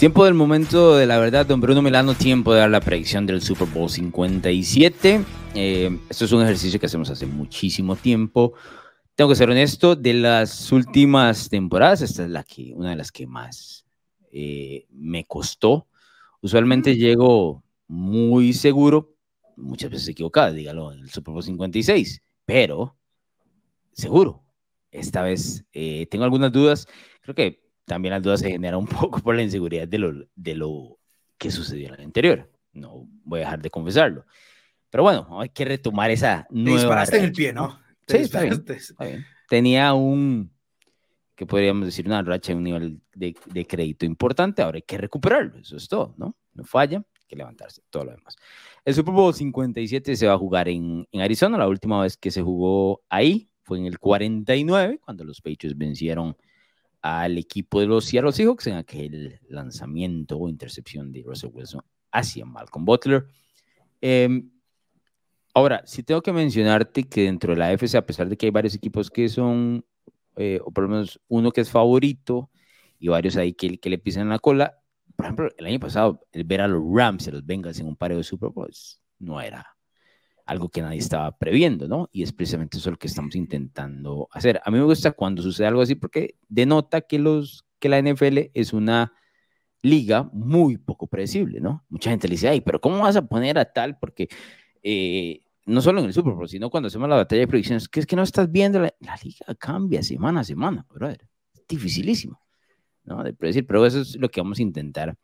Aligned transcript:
Tiempo 0.00 0.24
del 0.24 0.32
momento 0.32 0.96
de 0.96 1.04
la 1.04 1.18
verdad, 1.18 1.44
don 1.44 1.60
Bruno 1.60 1.82
Milano, 1.82 2.14
tiempo 2.14 2.54
de 2.54 2.60
dar 2.60 2.70
la 2.70 2.80
predicción 2.80 3.26
del 3.26 3.42
Super 3.42 3.68
Bowl 3.68 3.90
57. 3.90 5.22
Eh, 5.54 5.98
esto 6.08 6.24
es 6.24 6.32
un 6.32 6.40
ejercicio 6.40 6.80
que 6.80 6.86
hacemos 6.86 7.10
hace 7.10 7.26
muchísimo 7.26 7.96
tiempo. 7.96 8.54
Tengo 9.14 9.28
que 9.28 9.36
ser 9.36 9.50
honesto, 9.50 9.96
de 9.96 10.14
las 10.14 10.72
últimas 10.72 11.50
temporadas, 11.50 12.00
esta 12.00 12.24
es 12.24 12.30
la 12.30 12.44
que, 12.44 12.72
una 12.74 12.88
de 12.88 12.96
las 12.96 13.12
que 13.12 13.26
más 13.26 13.84
eh, 14.32 14.86
me 14.88 15.26
costó. 15.26 15.86
Usualmente 16.40 16.96
llego 16.96 17.62
muy 17.86 18.54
seguro, 18.54 19.12
muchas 19.54 19.90
veces 19.90 20.08
equivocado, 20.08 20.54
dígalo, 20.54 20.94
en 20.94 21.00
el 21.00 21.10
Super 21.10 21.34
Bowl 21.34 21.42
56, 21.42 22.22
pero 22.46 22.96
seguro. 23.92 24.42
Esta 24.92 25.20
vez 25.20 25.66
eh, 25.74 26.06
tengo 26.10 26.24
algunas 26.24 26.52
dudas. 26.52 26.88
Creo 27.20 27.34
que 27.34 27.69
también 27.90 28.12
las 28.12 28.22
dudas 28.22 28.38
se 28.38 28.52
generan 28.52 28.78
un 28.78 28.86
poco 28.86 29.18
por 29.18 29.34
la 29.34 29.42
inseguridad 29.42 29.88
de 29.88 29.98
lo, 29.98 30.12
de 30.36 30.54
lo 30.54 31.00
que 31.36 31.50
sucedió 31.50 31.88
en 31.88 31.94
el 31.94 32.00
anterior. 32.02 32.48
No 32.72 33.08
voy 33.24 33.40
a 33.40 33.44
dejar 33.44 33.62
de 33.62 33.68
confesarlo. 33.68 34.24
Pero 34.90 35.02
bueno, 35.02 35.40
hay 35.40 35.48
que 35.48 35.64
retomar 35.64 36.08
esa 36.12 36.46
nueva. 36.50 36.76
Te 36.76 36.82
disparaste 36.82 37.18
en 37.18 37.24
el 37.24 37.32
pie, 37.32 37.52
¿no? 37.52 37.80
Sí, 38.06 38.18
está 38.18 38.42
bien, 38.42 38.64
Tenía 39.48 39.92
un, 39.94 40.52
que 41.34 41.46
podríamos 41.46 41.84
decir, 41.84 42.06
una 42.06 42.22
racha, 42.22 42.54
un 42.54 42.62
nivel 42.62 43.00
de, 43.12 43.34
de, 43.46 43.66
crédito 43.66 44.06
importante. 44.06 44.62
Ahora 44.62 44.76
hay 44.76 44.82
que 44.82 44.96
recuperarlo. 44.96 45.58
Eso 45.58 45.76
es 45.76 45.88
todo, 45.88 46.14
¿no? 46.16 46.36
No 46.54 46.62
falla, 46.62 46.98
hay 46.98 47.26
que 47.26 47.34
levantarse, 47.34 47.82
todo 47.90 48.04
lo 48.04 48.12
demás. 48.12 48.36
El 48.84 48.94
Super 48.94 49.14
Bowl 49.14 49.34
57 49.34 50.14
se 50.14 50.26
va 50.28 50.34
a 50.34 50.38
jugar 50.38 50.68
en, 50.68 51.08
en 51.10 51.20
Arizona. 51.20 51.58
La 51.58 51.66
última 51.66 52.00
vez 52.02 52.16
que 52.16 52.30
se 52.30 52.40
jugó 52.40 53.02
ahí 53.08 53.50
fue 53.64 53.78
en 53.78 53.86
el 53.86 53.98
49, 53.98 55.00
cuando 55.04 55.24
los 55.24 55.40
Patriots 55.40 55.76
vencieron 55.76 56.36
al 57.02 57.38
equipo 57.38 57.80
de 57.80 57.86
los 57.86 58.04
Seattle 58.04 58.32
Seahawks 58.32 58.66
en 58.66 58.76
aquel 58.76 59.40
lanzamiento 59.48 60.36
o 60.38 60.48
intercepción 60.48 61.12
de 61.12 61.22
Russell 61.22 61.50
Wilson 61.52 61.82
hacia 62.12 62.44
Malcolm 62.44 62.84
Butler. 62.84 63.26
Em, 64.00 64.50
ahora, 65.54 65.82
si 65.86 66.02
tengo 66.02 66.22
que 66.22 66.32
mencionarte 66.32 67.04
que 67.04 67.24
dentro 67.24 67.52
de 67.52 67.58
la 67.58 67.68
AFC, 67.68 67.96
a 67.96 68.06
pesar 68.06 68.28
de 68.28 68.36
que 68.36 68.46
hay 68.46 68.50
varios 68.50 68.74
equipos 68.74 69.10
que 69.10 69.28
son, 69.28 69.84
eh, 70.36 70.60
o 70.64 70.70
por 70.72 70.84
lo 70.84 70.90
menos 70.90 71.20
uno 71.28 71.52
que 71.52 71.60
es 71.62 71.70
favorito 71.70 72.50
y 72.98 73.08
varios 73.08 73.36
ahí 73.36 73.52
que, 73.54 73.78
le 73.82 73.98
pisan 73.98 74.28
la 74.28 74.38
cola, 74.38 74.78
por 75.16 75.26
ejemplo, 75.26 75.48
el 75.56 75.66
año 75.66 75.80
pasado, 75.80 76.26
el 76.32 76.44
ver 76.44 76.60
a 76.62 76.68
los 76.68 76.82
Rams 76.94 77.26
y 77.26 77.30
los 77.30 77.44
Bengals 77.44 77.80
en 77.80 77.86
un 77.86 77.96
pareo 77.96 78.18
de 78.18 78.24
Super 78.24 78.50
Bowl 78.50 78.70
no 79.18 79.40
era 79.40 79.76
algo 80.50 80.68
que 80.68 80.82
nadie 80.82 80.98
estaba 80.98 81.38
previendo, 81.38 81.86
¿no? 81.86 82.08
Y 82.10 82.24
es 82.24 82.32
precisamente 82.32 82.76
eso 82.76 82.90
lo 82.90 82.98
que 82.98 83.06
estamos 83.06 83.36
intentando 83.36 84.28
hacer. 84.32 84.60
A 84.64 84.70
mí 84.72 84.78
me 84.78 84.84
gusta 84.84 85.12
cuando 85.12 85.42
sucede 85.42 85.68
algo 85.68 85.80
así 85.80 85.94
porque 85.94 86.34
denota 86.48 87.02
que, 87.02 87.20
los, 87.20 87.64
que 87.78 87.88
la 87.88 88.02
NFL 88.02 88.50
es 88.52 88.72
una 88.72 89.12
liga 89.80 90.28
muy 90.32 90.76
poco 90.76 91.06
predecible, 91.06 91.60
¿no? 91.60 91.84
Mucha 91.88 92.10
gente 92.10 92.26
le 92.26 92.32
dice, 92.32 92.48
ay, 92.48 92.62
pero 92.62 92.80
¿cómo 92.80 92.98
vas 92.98 93.14
a 93.14 93.24
poner 93.28 93.58
a 93.58 93.64
tal? 93.64 93.96
Porque 94.00 94.28
eh, 94.82 95.38
no 95.66 95.80
solo 95.80 96.00
en 96.00 96.06
el 96.06 96.12
Super 96.12 96.32
Bowl, 96.32 96.48
sino 96.48 96.68
cuando 96.68 96.88
hacemos 96.88 97.08
la 97.08 97.14
batalla 97.14 97.42
de 97.42 97.46
predicciones, 97.48 97.88
que 97.88 98.00
es 98.00 98.06
que 98.06 98.16
no 98.16 98.24
estás 98.24 98.50
viendo, 98.50 98.80
la, 98.80 98.92
la 98.98 99.16
liga 99.22 99.54
cambia 99.56 100.02
semana 100.02 100.40
a 100.40 100.44
semana, 100.44 100.84
brother. 100.92 101.28
Es 101.54 101.62
dificilísimo, 101.68 102.40
¿no? 103.04 103.22
De 103.22 103.34
predecir, 103.34 103.68
pero 103.68 103.86
eso 103.86 104.00
es 104.00 104.16
lo 104.16 104.28
que 104.28 104.40
vamos 104.40 104.58
a 104.58 104.62
intentar 104.62 105.16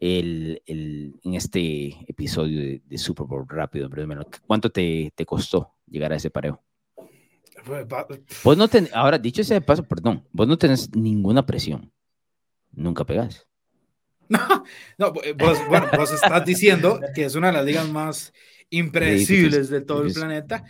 el, 0.00 0.62
el, 0.64 1.20
en 1.22 1.34
este 1.34 2.04
episodio 2.08 2.80
de, 2.84 2.98
Super 2.98 3.26
Bowl 3.26 3.46
rápido. 3.46 3.88
¿Cuánto 4.46 4.70
te, 4.70 5.12
te, 5.14 5.26
costó 5.26 5.74
llegar 5.86 6.12
a 6.12 6.16
ese 6.16 6.30
pareo? 6.30 6.62
Vos 8.42 8.56
no 8.56 8.66
ten, 8.68 8.88
ahora, 8.94 9.18
dicho 9.18 9.42
ese 9.42 9.60
paso, 9.60 9.84
perdón, 9.84 10.26
vos 10.32 10.48
no 10.48 10.56
tenés 10.56 10.94
ninguna 10.96 11.44
presión. 11.44 11.92
Nunca 12.72 13.04
pegás. 13.04 13.46
No, 14.30 14.64
no 14.96 15.12
vos, 15.12 15.58
bueno, 15.68 15.88
vos 15.96 16.12
estás 16.12 16.44
diciendo 16.44 17.00
que 17.16 17.24
es 17.24 17.34
una 17.34 17.48
de 17.48 17.52
las 17.54 17.64
ligas 17.64 17.88
más 17.88 18.32
impredecibles 18.70 19.68
de 19.68 19.80
todo 19.80 20.04
el 20.04 20.12
planeta. 20.12 20.62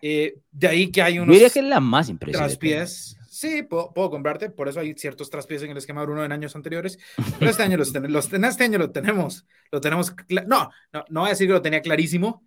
Eh, 0.00 0.38
de 0.52 0.68
ahí 0.68 0.92
que 0.92 1.02
hay 1.02 1.18
unos. 1.18 1.26
Yo 1.26 1.32
diría 1.32 1.50
que 1.50 1.58
es 1.58 1.64
la 1.64 1.80
más 1.80 2.08
impredecible. 2.08 2.46
Traspiés 2.46 3.16
Sí, 3.40 3.62
puedo, 3.62 4.10
comprarte, 4.10 4.50
por 4.50 4.68
eso 4.68 4.80
hay 4.80 4.92
ciertos 4.92 5.30
traspiés 5.30 5.62
en 5.62 5.70
el 5.70 5.78
esquema 5.78 6.02
Bruno 6.02 6.22
en 6.22 6.30
años 6.30 6.54
anteriores, 6.56 6.98
pero 7.38 7.50
este 7.50 7.62
año 7.62 7.78
los, 7.78 7.90
los 7.94 8.30
este 8.30 8.64
año 8.64 8.76
lo 8.76 8.90
tenemos, 8.90 9.46
lo 9.72 9.80
tenemos, 9.80 10.14
no, 10.46 10.70
no, 10.92 11.04
no 11.08 11.20
voy 11.20 11.28
a 11.28 11.30
decir 11.30 11.46
que 11.46 11.54
lo 11.54 11.62
tenía 11.62 11.80
clarísimo. 11.80 12.44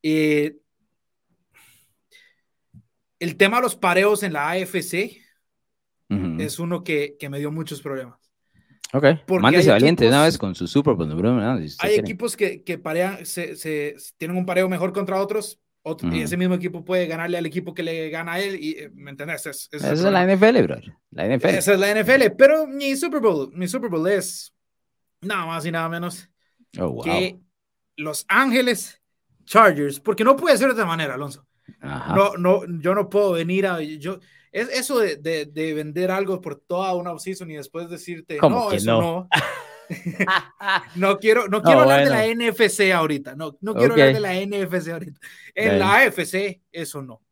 Eh, 0.00 0.58
el 3.18 3.36
tema 3.36 3.56
de 3.56 3.64
los 3.64 3.74
pareos 3.74 4.22
en 4.22 4.34
la 4.34 4.50
AFC 4.50 5.20
es 6.38 6.58
uno 6.60 6.84
que, 6.84 7.16
que, 7.18 7.28
me 7.28 7.40
dio 7.40 7.50
muchos 7.50 7.82
problemas. 7.82 8.20
Ok, 8.92 9.28
mándese 9.40 9.70
valiente 9.70 10.06
una 10.06 10.22
vez 10.22 10.38
con 10.38 10.54
su 10.54 10.68
Super 10.68 10.94
Bowl, 10.94 11.12
Bruno. 11.16 11.58
hay 11.80 11.94
equipos 11.96 12.36
que, 12.36 12.62
que 12.62 12.78
parean, 12.78 13.26
se, 13.26 13.56
se, 13.56 13.96
tienen 14.18 14.36
un 14.36 14.46
pareo 14.46 14.68
mejor 14.68 14.92
contra 14.92 15.20
otros, 15.20 15.60
y 15.84 16.22
ese 16.22 16.36
mismo 16.36 16.54
equipo 16.54 16.84
puede 16.84 17.06
ganarle 17.06 17.38
al 17.38 17.46
equipo 17.46 17.74
que 17.74 17.82
le 17.82 18.08
gana 18.08 18.34
a 18.34 18.40
él, 18.40 18.56
y, 18.60 18.70
eh, 18.78 18.90
¿me 18.94 19.10
entiendes? 19.10 19.46
Es, 19.46 19.68
Esa 19.72 19.92
es 19.92 20.00
la 20.02 20.24
NFL, 20.24 20.62
bro. 20.62 20.76
La 21.10 21.26
NFL. 21.26 21.48
Esa 21.48 21.74
es 21.74 21.80
la 21.80 21.90
NFL, 21.90 22.36
pero 22.38 22.66
mi 22.66 22.94
Super 22.96 23.20
Bowl, 23.20 23.50
mi 23.52 23.66
Super 23.66 23.90
Bowl 23.90 24.08
es 24.08 24.54
nada 25.20 25.46
más 25.46 25.66
y 25.66 25.72
nada 25.72 25.88
menos 25.88 26.28
oh, 26.78 27.02
que 27.02 27.40
Los 27.96 28.24
Ángeles 28.28 29.00
Chargers, 29.44 29.98
porque 29.98 30.24
no 30.24 30.36
puede 30.36 30.56
ser 30.56 30.68
de 30.68 30.74
otra 30.74 30.86
manera, 30.86 31.14
Alonso. 31.14 31.46
No, 31.80 32.36
no, 32.36 32.62
yo 32.80 32.94
no 32.94 33.08
puedo 33.08 33.32
venir 33.32 33.66
a. 33.66 33.80
Yo, 33.82 34.18
es 34.52 34.68
eso 34.68 34.98
de, 34.98 35.16
de, 35.16 35.46
de 35.46 35.74
vender 35.74 36.10
algo 36.10 36.40
por 36.40 36.60
toda 36.60 36.94
una 36.94 37.18
season 37.18 37.50
y 37.50 37.54
después 37.54 37.88
decirte, 37.88 38.38
no, 38.40 38.70
eso 38.70 38.92
no. 38.92 39.00
no 39.00 39.28
quiero, 41.18 41.46
no 41.48 41.62
quiero 41.62 41.80
hablar 41.80 42.04
de 42.04 42.10
la 42.10 42.26
NFC 42.26 42.92
ahorita. 42.92 43.34
No, 43.34 43.56
no 43.60 43.74
quiero 43.74 43.94
hablar 43.94 44.14
de 44.14 44.20
la 44.20 44.34
NFC 44.34 44.88
ahorita. 44.88 45.20
En 45.54 45.78
la 45.78 45.96
AFC, 45.96 46.60
eso 46.70 47.02
no. 47.02 47.22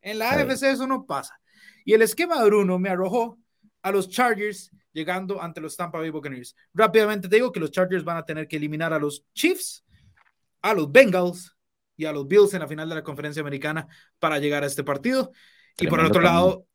En 0.00 0.18
la 0.18 0.30
AFC, 0.30 0.62
eso 0.64 0.86
no 0.86 1.06
pasa. 1.06 1.38
Y 1.84 1.94
el 1.94 2.02
esquema 2.02 2.40
de 2.40 2.46
Bruno 2.46 2.78
me 2.78 2.88
arrojó 2.88 3.38
a 3.82 3.92
los 3.92 4.08
Chargers 4.08 4.70
llegando 4.92 5.42
ante 5.42 5.60
los 5.60 5.76
Tampa 5.76 5.98
Bay 5.98 6.10
Buccaneers. 6.10 6.56
Rápidamente 6.74 7.28
te 7.28 7.36
digo 7.36 7.52
que 7.52 7.60
los 7.60 7.70
Chargers 7.70 8.02
van 8.02 8.16
a 8.16 8.24
tener 8.24 8.48
que 8.48 8.56
eliminar 8.56 8.92
a 8.92 8.98
los 8.98 9.24
Chiefs, 9.34 9.84
a 10.62 10.74
los 10.74 10.90
Bengals 10.90 11.54
y 11.96 12.04
a 12.06 12.12
los 12.12 12.26
Bills 12.26 12.54
en 12.54 12.60
la 12.60 12.68
final 12.68 12.88
de 12.88 12.94
la 12.94 13.04
conferencia 13.04 13.40
americana 13.40 13.86
para 14.18 14.38
llegar 14.38 14.64
a 14.64 14.66
este 14.66 14.84
partido. 14.84 15.32
y 15.78 15.86
por 15.86 16.00
el 16.00 16.06
otro 16.06 16.22
lado, 16.22 16.66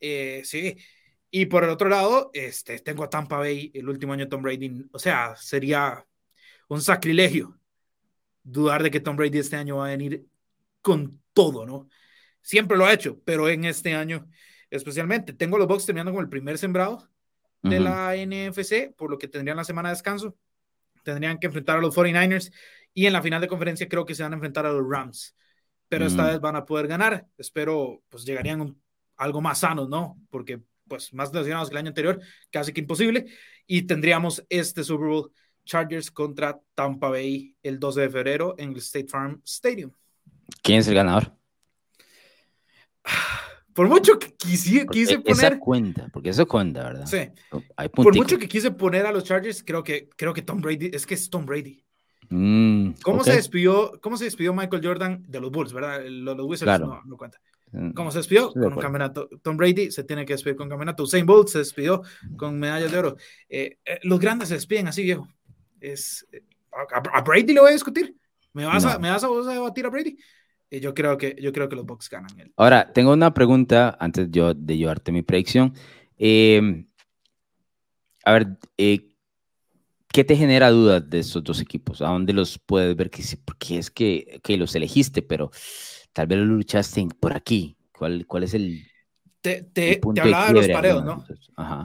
eh, 0.00 0.42
sí, 0.44 0.76
y 1.38 1.44
por 1.44 1.64
el 1.64 1.68
otro 1.68 1.90
lado, 1.90 2.30
este, 2.32 2.78
tengo 2.78 3.04
a 3.04 3.10
Tampa 3.10 3.36
Bay 3.36 3.70
el 3.74 3.86
último 3.90 4.14
año 4.14 4.26
Tom 4.26 4.40
Brady. 4.40 4.86
O 4.90 4.98
sea, 4.98 5.36
sería 5.36 6.02
un 6.66 6.80
sacrilegio 6.80 7.60
dudar 8.42 8.82
de 8.82 8.90
que 8.90 9.00
Tom 9.00 9.16
Brady 9.16 9.40
este 9.40 9.56
año 9.56 9.76
va 9.76 9.88
a 9.88 9.90
venir 9.90 10.24
con 10.80 11.22
todo, 11.34 11.66
¿no? 11.66 11.90
Siempre 12.40 12.78
lo 12.78 12.86
ha 12.86 12.92
hecho, 12.94 13.20
pero 13.22 13.50
en 13.50 13.66
este 13.66 13.94
año 13.94 14.26
especialmente. 14.70 15.34
Tengo 15.34 15.58
los 15.58 15.68
Bucks 15.68 15.84
terminando 15.84 16.14
con 16.14 16.22
el 16.22 16.30
primer 16.30 16.56
sembrado 16.56 17.06
de 17.60 17.80
la 17.80 18.16
NFC, 18.16 18.94
por 18.96 19.10
lo 19.10 19.18
que 19.18 19.28
tendrían 19.28 19.58
la 19.58 19.64
semana 19.64 19.90
de 19.90 19.96
descanso. 19.96 20.38
Tendrían 21.02 21.38
que 21.38 21.48
enfrentar 21.48 21.76
a 21.76 21.80
los 21.82 21.94
49ers 21.94 22.50
y 22.94 23.04
en 23.04 23.12
la 23.12 23.20
final 23.20 23.42
de 23.42 23.48
conferencia 23.48 23.86
creo 23.90 24.06
que 24.06 24.14
se 24.14 24.22
van 24.22 24.32
a 24.32 24.36
enfrentar 24.36 24.64
a 24.64 24.72
los 24.72 24.88
Rams. 24.88 25.36
Pero 25.90 26.06
esta 26.06 26.28
vez 26.28 26.40
van 26.40 26.56
a 26.56 26.64
poder 26.64 26.88
ganar. 26.88 27.26
Espero, 27.36 28.02
pues 28.08 28.24
llegarían 28.24 28.74
algo 29.18 29.42
más 29.42 29.58
sanos, 29.58 29.90
¿no? 29.90 30.18
Porque 30.30 30.62
pues 30.88 31.12
más 31.12 31.32
lesionados 31.32 31.68
que 31.68 31.74
el 31.74 31.78
año 31.78 31.88
anterior, 31.88 32.20
casi 32.50 32.72
que 32.72 32.80
imposible. 32.80 33.26
Y 33.66 33.82
tendríamos 33.82 34.44
este 34.48 34.84
Super 34.84 35.08
Bowl 35.08 35.32
Chargers 35.64 36.10
contra 36.10 36.60
Tampa 36.74 37.08
Bay 37.08 37.54
el 37.62 37.78
12 37.78 38.02
de 38.02 38.10
febrero 38.10 38.54
en 38.58 38.70
el 38.70 38.76
State 38.78 39.08
Farm 39.08 39.40
Stadium. 39.44 39.90
¿Quién 40.62 40.78
es 40.78 40.88
el 40.88 40.94
ganador? 40.94 41.34
Por 43.74 43.88
mucho 43.88 44.18
que 44.18 44.32
quise, 44.34 44.86
quise 44.86 45.18
poner. 45.18 45.52
Esa 45.52 45.58
cuenta, 45.58 46.08
porque 46.10 46.30
eso 46.30 46.46
cuenta, 46.46 46.82
¿verdad? 46.82 47.06
Sí. 47.06 47.28
Por 47.92 48.16
mucho 48.16 48.38
que 48.38 48.48
quise 48.48 48.70
poner 48.70 49.04
a 49.04 49.12
los 49.12 49.24
Chargers, 49.24 49.62
creo 49.62 49.84
que, 49.84 50.08
creo 50.16 50.32
que 50.32 50.40
Tom 50.40 50.62
Brady, 50.62 50.90
es 50.94 51.04
que 51.04 51.12
es 51.12 51.28
Tom 51.28 51.44
Brady. 51.44 51.84
Mm, 52.30 52.92
¿Cómo, 53.02 53.22
se 53.22 53.34
despidió, 53.34 53.92
¿Cómo 54.00 54.16
se 54.16 54.24
despidió 54.24 54.54
Michael 54.54 54.82
Jordan 54.82 55.22
de 55.28 55.40
los 55.40 55.50
Bulls, 55.50 55.74
verdad? 55.74 56.02
Los, 56.08 56.36
los 56.36 56.46
Wizards 56.46 56.80
no, 56.80 57.02
no 57.04 57.16
cuenta. 57.16 57.38
¿Cómo 57.94 58.10
se 58.10 58.18
despidió? 58.18 58.52
con 58.52 58.72
un 58.72 58.78
campeonato. 58.78 59.28
Tom 59.42 59.56
Brady 59.56 59.90
se 59.90 60.04
tiene 60.04 60.24
que 60.24 60.34
despedir 60.34 60.56
con 60.56 60.68
campeonato. 60.68 61.02
Usain 61.02 61.26
Bolt 61.26 61.48
se 61.48 61.58
despidió 61.58 62.02
con 62.36 62.58
medallas 62.58 62.90
de 62.92 62.98
oro. 62.98 63.16
Eh, 63.48 63.78
eh, 63.84 63.98
los 64.02 64.18
grandes 64.18 64.48
se 64.48 64.54
despiden 64.54 64.88
así, 64.88 65.02
viejo. 65.02 65.28
Es, 65.80 66.26
eh, 66.32 66.42
a, 67.12 67.20
Brady 67.22 67.52
le 67.52 67.60
voy 67.60 67.70
a 67.70 67.72
discutir. 67.72 68.16
¿Me 68.52 68.64
vas, 68.64 68.84
a, 68.84 68.98
¿me 68.98 69.10
vas 69.10 69.24
a, 69.24 69.28
debatir 69.28 69.86
a 69.86 69.90
Brady? 69.90 70.16
yo, 70.70 70.94
creo 70.94 71.18
que, 71.18 71.36
yo 71.40 71.52
creo 71.52 71.68
que 71.68 71.76
los 71.76 71.84
Bucks 71.84 72.08
ganan. 72.08 72.30
Ahora, 72.56 72.90
tengo 72.92 73.12
una 73.12 73.34
pregunta 73.34 73.96
antes 74.00 74.28
yo 74.30 74.54
de 74.54 74.76
llevarte 74.76 75.12
mi 75.12 75.22
predicción. 75.22 75.74
a 78.24 78.32
ver, 78.32 78.58
¿qué 78.76 80.24
te 80.24 80.36
genera 80.36 80.70
dudas 80.70 81.08
de 81.08 81.18
estos 81.18 81.44
dos 81.44 81.60
equipos? 81.60 82.00
¿A 82.00 82.08
dónde 82.08 82.32
los 82.32 82.58
puedes 82.58 82.96
ver? 82.96 83.10
Porque 83.44 83.78
es 83.78 83.90
que, 83.90 84.40
que 84.42 84.56
los 84.56 84.74
elegiste, 84.74 85.20
pero 85.20 85.50
tal 86.16 86.26
vez 86.26 86.38
lo 86.38 86.46
luchaste 86.46 87.06
por 87.20 87.36
aquí. 87.36 87.76
¿Cuál, 87.92 88.26
cuál 88.26 88.44
es 88.44 88.54
el, 88.54 88.86
te, 89.42 89.62
te, 89.62 90.00
te 90.14 90.20
hablaba 90.20 90.46
de, 90.48 90.52
los 90.54 90.68
pareos, 90.68 91.04
¿no? 91.04 91.24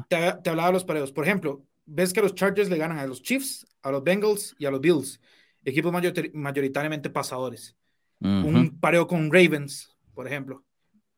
Te, 0.07 0.33
te, 0.42 0.50
hablaba 0.50 0.69
de 0.69 0.74
los 0.74 0.86
pareos. 0.86 1.12
Por 1.12 1.25
ejemplo, 1.25 1.66
ves 1.86 2.13
que 2.13 2.22
los 2.22 2.33
Chargers 2.33 2.69
le 2.69 2.78
ganan 2.78 2.98
a 2.98 3.06
los 3.06 3.22
Chiefs, 3.22 3.68
a 3.81 3.92
los 3.92 4.04
Bengals 4.04 4.56
y 4.57 4.66
a 4.66 4.72
los 4.72 4.80
Bills, 4.80 5.19
equipos 5.66 5.92
mayoritariamente 6.33 7.10
pasadores. 7.10 7.75
Un 8.22 8.80
pareo 8.80 9.06
con 9.07 9.31
Ravens, 9.31 9.98
por 10.13 10.28
ejemplo, 10.28 10.63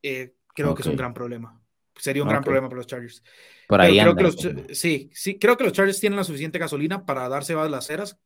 eh, 0.01 0.33
creo 0.56 0.74
que 0.74 0.81
es 0.81 0.88
un 0.88 0.95
gran 0.95 1.13
problema. 1.13 1.62
Sería 1.95 2.24
un 2.24 2.30
gran 2.30 2.44
problema 2.44 2.68
para 2.68 2.77
los 2.77 2.88
Chargers. 2.88 3.21
Por 3.68 3.80
ahí 3.80 4.00
creo 4.00 4.15
que 4.15 4.24
los, 4.24 4.38
sí, 4.71 5.12
sí, 5.13 5.38
creo 5.38 5.56
que 5.56 5.65
los 5.65 5.74
Chargers 5.74 6.00
tienen 6.00 6.18
la 6.18 6.24
suficiente 6.24 6.57
gasolina 6.57 7.06
para 7.06 7.30
darse 7.30 7.54
las 7.54 7.86
ceras 7.86 8.18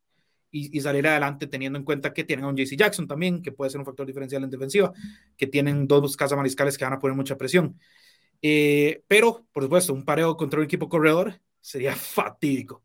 y, 0.57 0.81
salir 0.81 1.07
adelante 1.07 1.47
teniendo 1.47 1.77
en 1.77 1.85
cuenta 1.85 2.13
que 2.13 2.23
tienen 2.23 2.45
a 2.45 2.49
un 2.49 2.55
JC 2.55 2.75
Jackson 2.75 3.07
también, 3.07 3.41
que 3.41 3.51
puede 3.51 3.71
ser 3.71 3.79
un 3.79 3.85
factor 3.85 4.05
diferencial 4.05 4.43
en 4.43 4.49
defensiva, 4.49 4.93
que 5.35 5.47
tienen 5.47 5.87
dos 5.87 6.15
casas 6.15 6.37
mariscales 6.37 6.77
que 6.77 6.83
van 6.83 6.93
a 6.93 6.99
poner 6.99 7.15
mucha 7.15 7.37
presión. 7.37 7.79
Eh, 8.41 9.03
pero, 9.07 9.45
por 9.51 9.63
supuesto, 9.63 9.93
un 9.93 10.05
pareo 10.05 10.37
contra 10.37 10.59
un 10.59 10.65
equipo 10.65 10.89
corredor 10.89 11.39
sería 11.61 11.95
fatídico. 11.95 12.83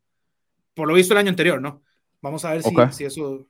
Por 0.73 0.87
lo 0.87 0.93
visto 0.93 1.13
el 1.13 1.19
año 1.19 1.29
anterior, 1.29 1.61
¿no? 1.61 1.83
Vamos 2.21 2.45
a 2.45 2.51
ver 2.51 2.63
si, 2.91 3.03
eso... 3.03 3.45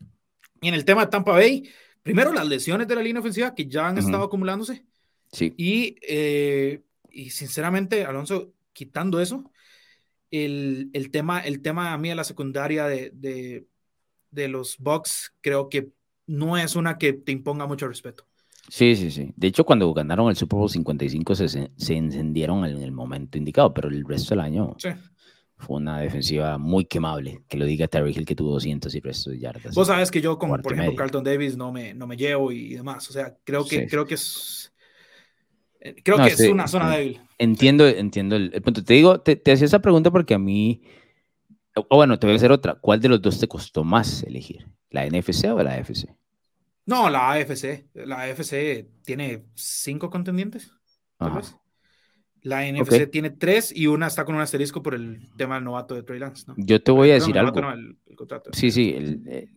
Y 0.61 0.67
en 0.67 0.73
el 0.73 0.85
tema 0.85 1.05
de 1.05 1.11
Tampa 1.11 1.31
Bay, 1.31 1.69
primero 2.01 2.33
las 2.33 2.47
lesiones 2.47 2.87
de 2.87 2.95
la 2.95 3.03
línea 3.03 3.19
ofensiva 3.19 3.53
que 3.53 3.67
ya 3.67 3.87
han 3.87 3.97
estado 3.97 4.23
acumulándose. 4.23 4.85
Sí. 5.31 5.53
Y, 5.57 5.97
eh, 6.01 6.81
y 7.11 7.29
sinceramente, 7.29 8.05
Alonso, 8.05 8.53
quitando 8.71 9.21
eso, 9.21 9.51
el, 10.31 10.89
el, 10.93 11.11
tema, 11.11 11.41
el 11.41 11.61
tema 11.61 11.93
a 11.93 11.97
mí 11.97 12.09
de 12.09 12.15
la 12.15 12.23
secundaria 12.23 12.87
de, 12.87 13.11
de, 13.13 13.67
de 14.33 14.47
los 14.47 14.77
Bucks 14.79 15.33
creo 15.41 15.69
que 15.69 15.89
no 16.25 16.57
es 16.57 16.75
una 16.75 16.97
que 16.97 17.13
te 17.13 17.31
imponga 17.31 17.67
mucho 17.67 17.87
respeto. 17.87 18.25
Sí, 18.69 18.95
sí, 18.95 19.11
sí. 19.11 19.33
De 19.35 19.47
hecho, 19.47 19.65
cuando 19.65 19.93
ganaron 19.93 20.29
el 20.29 20.35
Super 20.35 20.57
Bowl 20.57 20.69
55 20.69 21.35
se, 21.35 21.47
se 21.49 21.93
encendieron 21.95 22.65
en 22.65 22.81
el 22.81 22.91
momento 22.91 23.37
indicado, 23.37 23.73
pero 23.73 23.89
el 23.89 24.05
resto 24.05 24.35
del 24.35 24.39
año 24.39 24.75
fue 25.57 25.77
una 25.77 25.99
defensiva 25.99 26.57
muy 26.57 26.85
quemable. 26.85 27.43
Que 27.47 27.57
lo 27.57 27.65
diga 27.65 27.87
Terry 27.87 28.13
Hill 28.15 28.25
que 28.25 28.35
tuvo 28.35 28.53
200 28.53 28.93
y 28.95 28.99
resto 29.01 29.31
de 29.31 29.39
yardas. 29.39 29.75
Vos 29.75 29.87
sabes 29.87 30.11
que 30.11 30.21
yo, 30.21 30.37
como 30.37 30.57
por 30.57 30.73
ejemplo 30.73 30.95
Carlton 30.95 31.23
Davis, 31.23 31.57
no 31.57 31.71
me, 31.71 31.93
no 31.93 32.07
me 32.07 32.15
llevo 32.15 32.51
y 32.51 32.75
demás. 32.75 33.09
O 33.09 33.13
sea, 33.13 33.35
creo 33.43 33.65
que, 33.65 33.87
creo 33.87 34.05
que 34.05 34.15
es. 34.15 34.73
Eh, 35.81 35.95
creo 36.01 36.17
que 36.17 36.27
es 36.27 36.39
una 36.41 36.67
zona 36.67 36.95
débil. 36.95 37.19
Entiendo, 37.37 37.87
entiendo 37.87 38.37
el, 38.37 38.49
punto. 38.61 38.83
Te 38.83 38.93
digo, 38.93 39.19
te, 39.19 39.35
te 39.35 39.51
hacía 39.51 39.65
esa 39.65 39.79
pregunta 39.79 40.09
porque 40.11 40.33
a 40.33 40.39
mí. 40.39 40.81
O 41.75 41.95
bueno, 41.95 42.19
te 42.19 42.27
voy 42.27 42.33
a 42.33 42.37
hacer 42.37 42.51
otra. 42.51 42.75
¿Cuál 42.75 42.99
de 43.01 43.09
los 43.09 43.21
dos 43.21 43.39
te 43.39 43.47
costó 43.47 43.83
más 43.83 44.23
elegir? 44.23 44.67
¿La 44.89 45.05
NFC 45.07 45.45
o 45.45 45.61
la 45.63 45.73
AFC? 45.73 46.07
No, 46.85 47.09
la 47.09 47.31
AFC. 47.31 47.87
La 47.93 48.21
AFC 48.21 48.87
tiene 49.03 49.45
cinco 49.55 50.09
contendientes. 50.09 50.71
La 52.41 52.69
NFC 52.69 53.09
tiene 53.09 53.29
tres 53.29 53.73
y 53.75 53.87
una 53.87 54.07
está 54.07 54.25
con 54.25 54.35
un 54.35 54.41
asterisco 54.41 54.83
por 54.83 54.93
el 54.93 55.29
tema 55.37 55.55
del 55.55 55.63
novato 55.63 55.95
de 55.95 56.03
Trey 56.03 56.19
Lance. 56.19 56.45
Yo 56.57 56.81
te 56.83 56.91
voy 56.91 57.11
a 57.11 57.13
decir 57.13 57.37
algo. 57.39 57.61
sí, 58.51 58.69
sí, 58.69 58.93
el, 58.95 59.49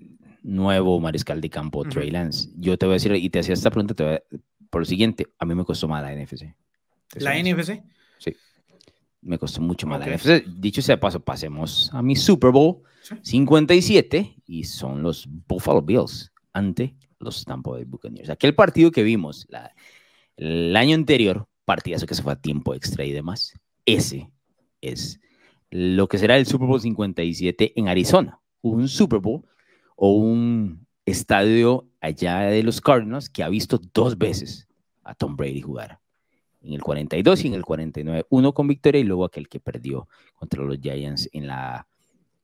nuevo 0.42 1.00
mariscal 1.00 1.40
de 1.40 1.50
campo, 1.50 1.84
Trey 1.84 2.10
Lance. 2.10 2.50
Yo 2.56 2.78
te 2.78 2.86
voy 2.86 2.92
a 2.92 2.94
decir, 2.94 3.12
y 3.16 3.28
te 3.28 3.40
hacía 3.40 3.54
esta 3.54 3.70
pregunta 3.70 4.22
por 4.70 4.82
lo 4.82 4.84
siguiente, 4.84 5.26
a 5.38 5.44
mí 5.44 5.54
me 5.54 5.64
costó 5.64 5.88
más 5.88 6.02
la 6.02 6.14
NFC. 6.14 6.54
¿La 7.16 7.36
NFC? 7.36 7.82
Sí. 8.18 8.36
Me 9.26 9.38
costó 9.38 9.60
mucho 9.60 9.86
más 9.86 10.00
la 10.00 10.14
NFC. 10.14 10.44
Dicho 10.46 10.80
sea 10.80 11.00
paso, 11.00 11.20
pasemos 11.20 11.90
a 11.92 12.00
mi 12.00 12.14
Super 12.14 12.52
Bowl 12.52 12.82
57 13.22 14.36
y 14.46 14.64
son 14.64 15.02
los 15.02 15.28
Buffalo 15.48 15.82
Bills 15.82 16.32
ante 16.52 16.96
los 17.18 17.44
Tampa 17.44 17.72
Bay 17.72 17.84
Buccaneers. 17.84 18.30
Aquel 18.30 18.54
partido 18.54 18.90
que 18.90 19.02
vimos 19.02 19.48
el 20.36 20.76
año 20.76 20.94
anterior, 20.94 21.48
partidazo 21.64 22.06
que 22.06 22.14
se 22.14 22.22
fue 22.22 22.32
a 22.32 22.40
tiempo 22.40 22.74
extra 22.74 23.04
y 23.04 23.12
demás, 23.12 23.52
ese 23.84 24.30
es 24.80 25.20
lo 25.70 26.06
que 26.08 26.18
será 26.18 26.36
el 26.36 26.46
Super 26.46 26.68
Bowl 26.68 26.80
57 26.80 27.72
en 27.74 27.88
Arizona. 27.88 28.40
Un 28.62 28.88
Super 28.88 29.18
Bowl 29.18 29.44
o 29.96 30.12
un 30.12 30.86
estadio 31.04 31.88
allá 32.00 32.42
de 32.42 32.62
los 32.62 32.80
Cardinals 32.80 33.28
que 33.28 33.42
ha 33.42 33.48
visto 33.48 33.80
dos 33.92 34.16
veces 34.18 34.68
a 35.02 35.14
Tom 35.14 35.36
Brady 35.36 35.62
jugar. 35.62 36.00
En 36.66 36.74
el 36.74 36.82
42 36.82 37.44
y 37.44 37.48
en 37.48 37.54
el 37.54 37.64
49, 37.64 38.26
uno 38.30 38.52
con 38.52 38.66
victoria 38.66 39.00
y 39.00 39.04
luego 39.04 39.24
aquel 39.24 39.48
que 39.48 39.60
perdió 39.60 40.08
contra 40.34 40.62
los 40.64 40.78
Giants 40.80 41.28
en 41.32 41.46
la 41.46 41.86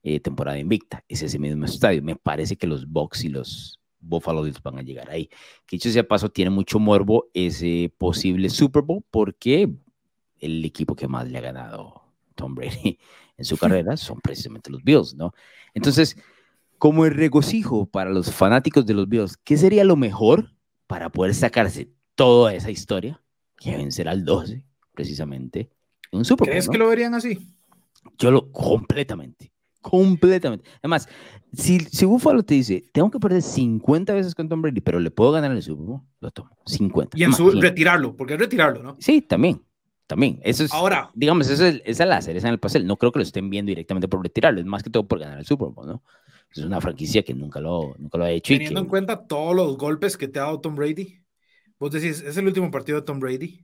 eh, 0.03 0.21
temporada 0.21 0.59
invicta. 0.59 1.05
Es 1.09 1.23
ese 1.23 1.39
mismo 1.39 1.65
estadio. 1.65 2.03
Me 2.03 2.17
parece 2.17 2.57
que 2.57 2.67
los 2.67 2.89
Bucks 2.89 3.25
y 3.25 3.29
los 3.29 3.81
Buffalo 4.01 4.43
Bills 4.43 4.63
van 4.63 4.79
a 4.79 4.83
llegar 4.83 5.11
ahí. 5.11 5.29
Que 5.67 5.77
dicho 5.77 5.91
sea 5.91 6.07
paso, 6.07 6.29
tiene 6.29 6.51
mucho 6.51 6.79
morbo 6.79 7.29
ese 7.33 7.93
posible 7.99 8.51
Super 8.51 8.83
Bowl 8.83 9.03
porque 9.11 9.73
el 10.39 10.65
equipo 10.65 10.95
que 10.95 11.09
más 11.09 11.29
le 11.29 11.39
ha 11.39 11.41
ganado 11.41 12.03
Tom 12.35 12.55
Brady 12.55 12.99
en 13.37 13.45
su 13.45 13.57
carrera 13.57 13.97
son 13.97 14.21
precisamente 14.21 14.71
los 14.71 14.83
Bills, 14.83 15.15
¿no? 15.15 15.33
Entonces, 15.73 16.17
como 16.79 17.07
el 17.07 17.15
regocijo 17.15 17.87
para 17.87 18.11
los 18.11 18.33
fanáticos 18.33 18.85
de 18.85 18.95
los 18.95 19.09
Bills, 19.09 19.37
¿qué 19.37 19.57
sería 19.57 19.85
lo 19.85 19.97
mejor 19.97 20.53
para 20.89 21.11
poder 21.11 21.35
sacarse 21.35 21.93
toda 22.17 22.55
esa 22.55 22.71
historia? 22.71 23.22
Que 23.63 23.77
vencer 23.77 24.09
al 24.09 24.25
12, 24.25 24.65
precisamente, 24.93 25.71
en 26.11 26.19
un 26.19 26.25
Super 26.25 26.47
Bowl. 26.47 26.53
¿Crees 26.53 26.69
que 26.69 26.79
lo 26.79 26.89
verían 26.89 27.15
así? 27.15 27.55
Yo 28.19 28.31
lo 28.31 28.51
completamente. 28.51 29.53
Completamente. 29.81 30.69
Además, 30.79 31.09
si, 31.53 31.81
si 31.81 32.05
Buffalo 32.05 32.45
te 32.45 32.55
dice, 32.55 32.85
tengo 32.93 33.11
que 33.11 33.19
perder 33.19 33.43
50 33.43 34.15
veces 34.15 34.35
con 34.35 34.49
Tom 34.49 34.63
Brady, 34.63 34.81
pero 34.81 35.01
le 35.01 35.11
puedo 35.11 35.33
ganar 35.33 35.51
el 35.51 35.63
Super 35.63 35.85
Bowl, 35.85 36.01
lo 36.21 36.31
tomo. 36.31 36.51
50. 36.67 37.19
Y 37.19 37.25
en 37.25 37.33
su 37.33 37.51
retirarlo, 37.51 38.17
porque 38.17 38.35
es 38.35 38.41
retirarlo, 38.41 38.83
¿no? 38.83 38.97
Sí, 39.01 39.23
también. 39.23 39.63
También. 40.07 40.41
Eso 40.43 40.65
es, 40.65 40.73
Ahora, 40.73 41.11
digamos, 41.15 41.49
eso 41.49 41.65
es, 41.65 41.83
esa 41.85 42.07
la 42.07 42.21
cereza 42.21 42.49
en 42.49 42.55
el 42.55 42.61
pastel. 42.61 42.87
No 42.87 42.97
creo 42.97 43.13
que 43.13 43.19
lo 43.19 43.23
estén 43.23 43.51
viendo 43.51 43.71
directamente 43.71 44.09
por 44.09 44.23
retirarlo, 44.23 44.61
es 44.61 44.67
más 44.67 44.83
que 44.83 44.91
todo 44.91 45.07
por 45.07 45.19
ganar 45.19 45.39
el 45.39 45.47
Super 45.47 45.69
Bowl, 45.69 45.87
¿no? 45.87 46.03
Es 46.55 46.59
una 46.59 46.81
franquicia 46.81 47.23
que 47.23 47.33
nunca 47.33 47.61
lo, 47.61 47.95
nunca 47.99 48.19
lo 48.19 48.25
ha 48.25 48.31
hecho. 48.31 48.53
Teniendo 48.53 48.81
en 48.81 48.87
cuenta 48.87 49.27
todos 49.27 49.57
los 49.57 49.79
golpes 49.79 50.17
que 50.17 50.29
te 50.29 50.39
ha 50.39 50.43
dado 50.43 50.61
Tom 50.61 50.77
Brady, 50.77 51.22
vos 51.83 51.91
decís, 51.91 52.23
es 52.23 52.37
el 52.37 52.47
último 52.47 52.71
partido 52.71 53.01
de 53.01 53.05
Tom 53.05 53.19
Brady. 53.19 53.61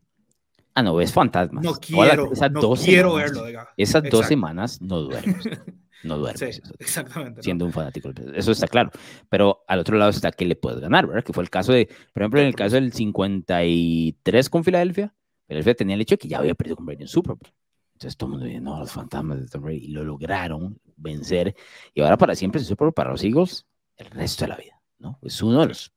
Ah, 0.75 0.82
no, 0.82 1.00
es 1.00 1.12
fantasma. 1.12 1.61
No 1.61 1.75
quiero, 1.75 2.32
no 2.50 2.75
quiero 2.75 3.15
verlo. 3.15 3.44
Esas 3.76 4.03
dos 4.11 4.26
semanas 4.26 4.82
no 4.82 5.03
duermes. 5.03 5.37
no 6.03 6.19
duermes. 6.19 6.61
exactamente. 6.81 7.44
Siendo 7.44 7.65
un 7.65 7.73
fanático. 7.73 8.11
Eso 8.35 8.50
está 8.50 8.67
claro. 8.67 8.91
Pero 9.29 9.65
al 9.69 9.79
otro 9.79 9.97
lado 9.97 10.11
está 10.11 10.32
que 10.32 10.44
le 10.44 10.56
puedes 10.56 10.81
ganar, 10.81 11.06
¿verdad? 11.06 11.23
Que 11.23 11.32
fue 11.32 11.45
el 11.45 11.50
caso 11.50 11.73
de, 11.73 11.87
por 12.12 12.23
ejemplo, 12.23 12.40
en 12.40 12.47
el 12.49 12.57
caso 12.57 12.75
del 12.75 12.92
53 12.92 14.50
con 14.50 14.64
Filadelfia, 14.64 15.14
Filadelfia 15.47 15.75
tenía 15.75 15.95
el 15.95 16.00
hecho 16.00 16.14
de 16.14 16.19
que 16.19 16.28
ya 16.28 16.38
había 16.38 16.57
perdido 16.57 16.75
con 16.75 16.87
Brady 16.87 17.02
en 17.02 17.09
Super 17.09 17.37
Bowl. 17.37 17.52
Entonces 17.92 18.16
todo 18.16 18.28
el 18.28 18.31
mundo 18.33 18.47
dice, 18.47 18.61
no, 18.61 18.81
los 18.81 18.90
fantasmas 18.90 19.40
de 19.40 19.47
Tom 19.47 19.62
Brady. 19.62 19.85
Y 19.85 19.88
lo 19.88 20.02
lograron 20.02 20.81
vencer. 20.97 21.54
Y 21.95 22.00
ahora 22.00 22.19
para 22.19 22.35
siempre 22.35 22.61
es 22.61 22.66
Super 22.66 22.87
Bowl 22.87 22.95
para 22.95 23.12
los 23.12 23.23
Eagles 23.23 23.64
el 23.97 24.11
resto 24.11 24.45
de 24.45 24.49
la 24.49 24.57
vida, 24.57 24.83
¿no? 24.99 25.21
Es 25.23 25.40
uno 25.40 25.61
de 25.61 25.69
los 25.69 25.92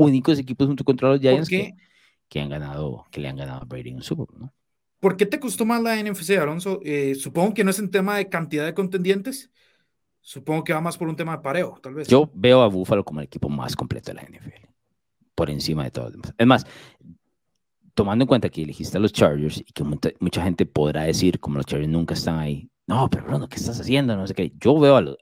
únicos 0.00 0.38
equipos 0.38 0.66
junto 0.66 0.84
contra 0.84 1.10
los 1.10 1.20
Giants 1.20 1.48
que, 1.48 1.74
que, 2.28 2.40
han 2.40 2.48
ganado, 2.48 3.04
que 3.10 3.20
le 3.20 3.28
han 3.28 3.36
ganado 3.36 3.62
a 3.62 3.64
Brady 3.64 3.90
en 3.90 3.96
un 3.96 4.02
Super 4.02 4.26
Bowl, 4.26 4.40
¿no? 4.40 4.54
¿Por 4.98 5.16
qué 5.16 5.24
te 5.24 5.40
costó 5.40 5.64
más 5.64 5.82
la 5.82 5.96
NFC, 5.96 6.30
Alonso? 6.38 6.80
Eh, 6.84 7.14
supongo 7.14 7.54
que 7.54 7.64
no 7.64 7.70
es 7.70 7.78
en 7.78 7.90
tema 7.90 8.16
de 8.16 8.28
cantidad 8.28 8.66
de 8.66 8.74
contendientes. 8.74 9.50
Supongo 10.20 10.62
que 10.62 10.74
va 10.74 10.82
más 10.82 10.98
por 10.98 11.08
un 11.08 11.16
tema 11.16 11.36
de 11.36 11.42
pareo, 11.42 11.78
tal 11.82 11.94
vez. 11.94 12.08
Yo 12.08 12.30
veo 12.34 12.60
a 12.60 12.68
Buffalo 12.68 13.02
como 13.02 13.20
el 13.20 13.26
equipo 13.26 13.48
más 13.48 13.74
completo 13.74 14.12
de 14.12 14.16
la 14.16 14.22
NFL, 14.22 14.66
por 15.34 15.48
encima 15.48 15.84
de 15.84 15.90
todo. 15.90 16.12
Es 16.36 16.46
más, 16.46 16.66
tomando 17.94 18.24
en 18.24 18.28
cuenta 18.28 18.50
que 18.50 18.62
elegiste 18.62 18.98
a 18.98 19.00
los 19.00 19.12
Chargers 19.14 19.58
y 19.58 19.72
que 19.72 19.82
mucha, 19.84 20.42
gente 20.42 20.66
podrá 20.66 21.04
decir, 21.04 21.40
como 21.40 21.56
los 21.56 21.64
Chargers 21.64 21.90
nunca 21.90 22.12
están 22.12 22.38
ahí, 22.38 22.70
no, 22.86 23.08
pero 23.08 23.24
Bruno, 23.24 23.48
¿qué 23.48 23.56
estás 23.56 23.80
haciendo? 23.80 24.14
No 24.16 24.26
sé 24.26 24.34
qué. 24.34 24.52
Yo 24.60 24.78
veo 24.78 24.96
a 24.96 25.00
los, 25.00 25.16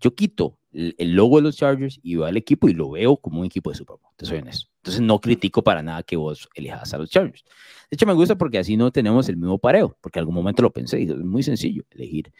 yo 0.00 0.14
quito 0.14 0.57
el, 0.72 1.12
logo 1.12 1.36
de 1.36 1.42
los 1.42 1.56
Chargers 1.56 1.98
y 2.02 2.16
veo 2.16 2.26
al 2.26 2.36
equipo 2.36 2.68
y 2.68 2.74
lo 2.74 2.90
veo 2.90 3.16
como 3.16 3.40
un 3.40 3.46
equipo 3.46 3.70
de 3.70 3.76
Super 3.76 3.96
Bowl. 4.00 4.12
Te 4.16 4.26
soy 4.26 4.38
honesto. 4.38 4.68
Entonces 4.76 5.00
no 5.00 5.20
critico 5.20 5.62
para 5.62 5.82
nada 5.82 6.02
que 6.02 6.16
vos 6.16 6.48
elijas 6.54 6.92
a 6.92 6.98
los 6.98 7.10
Chargers. 7.10 7.44
De 7.90 7.94
hecho, 7.94 8.06
me 8.06 8.12
gusta 8.12 8.36
porque 8.36 8.58
así 8.58 8.76
no 8.76 8.90
tenemos 8.90 9.28
el 9.28 9.36
mismo 9.36 9.58
pareo, 9.58 9.96
porque 10.00 10.18
en 10.18 10.22
algún 10.22 10.34
momento 10.34 10.62
lo 10.62 10.72
pensé 10.72 11.00
y 11.00 11.04
es 11.04 11.16
muy 11.16 11.42
sencillo 11.42 11.84
elegir 11.90 12.32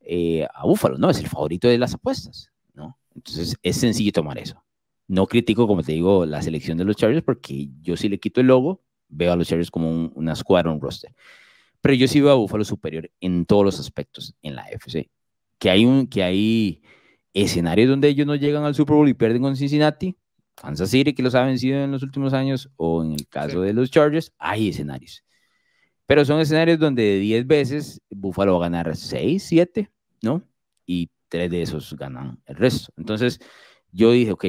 eh, 0.00 0.46
a 0.52 0.64
Búfalo, 0.64 0.98
¿no? 0.98 1.10
Es 1.10 1.18
el 1.18 1.28
favorito 1.28 1.68
de 1.68 1.78
las 1.78 1.94
apuestas, 1.94 2.50
¿no? 2.74 2.98
Entonces 3.14 3.56
es 3.62 3.76
sencillo 3.76 4.12
tomar 4.12 4.38
eso. 4.38 4.62
No 5.06 5.26
critico, 5.26 5.66
como 5.66 5.82
te 5.82 5.92
digo, 5.92 6.26
la 6.26 6.42
selección 6.42 6.76
de 6.78 6.84
los 6.84 6.96
Chargers 6.96 7.24
porque 7.24 7.68
yo 7.80 7.96
sí 7.96 8.08
le 8.08 8.18
quito 8.18 8.40
el 8.40 8.48
logo, 8.48 8.82
veo 9.08 9.32
a 9.32 9.36
los 9.36 9.48
Chargers 9.48 9.70
como 9.70 9.90
un, 9.90 10.12
una 10.14 10.32
escuadra, 10.32 10.70
un 10.70 10.80
roster. 10.80 11.14
Pero 11.80 11.94
yo 11.94 12.08
sí 12.08 12.20
veo 12.20 12.32
a 12.32 12.34
Búfalo 12.34 12.64
superior 12.64 13.10
en 13.20 13.46
todos 13.46 13.64
los 13.64 13.80
aspectos 13.80 14.34
en 14.42 14.56
la 14.56 14.64
FC. 14.64 15.10
Que 15.58 15.70
hay, 15.70 15.84
un, 15.84 16.06
que 16.06 16.22
hay 16.22 16.82
escenarios 17.34 17.88
donde 17.88 18.08
ellos 18.08 18.26
no 18.26 18.34
llegan 18.34 18.64
al 18.64 18.74
Super 18.74 18.96
Bowl 18.96 19.08
y 19.08 19.14
pierden 19.14 19.42
con 19.42 19.56
Cincinnati, 19.56 20.16
Kansas 20.54 20.90
City, 20.90 21.14
que 21.14 21.22
los 21.22 21.34
ha 21.34 21.44
vencido 21.44 21.78
en 21.78 21.92
los 21.92 22.02
últimos 22.02 22.32
años, 22.32 22.70
o 22.76 23.04
en 23.04 23.12
el 23.12 23.28
caso 23.28 23.60
de 23.60 23.72
los 23.72 23.90
Chargers, 23.90 24.32
hay 24.38 24.68
escenarios. 24.68 25.24
Pero 26.06 26.24
son 26.24 26.40
escenarios 26.40 26.78
donde 26.78 27.02
de 27.02 27.18
10 27.18 27.46
veces 27.46 28.00
Buffalo 28.10 28.58
va 28.58 28.66
a 28.66 28.70
ganar 28.70 28.96
6, 28.96 29.42
7, 29.42 29.90
¿no? 30.22 30.42
Y 30.86 31.10
3 31.28 31.50
de 31.50 31.62
esos 31.62 31.94
ganan 31.96 32.40
el 32.46 32.56
resto. 32.56 32.92
Entonces, 32.96 33.38
yo 33.92 34.12
dije, 34.12 34.32
ok, 34.32 34.44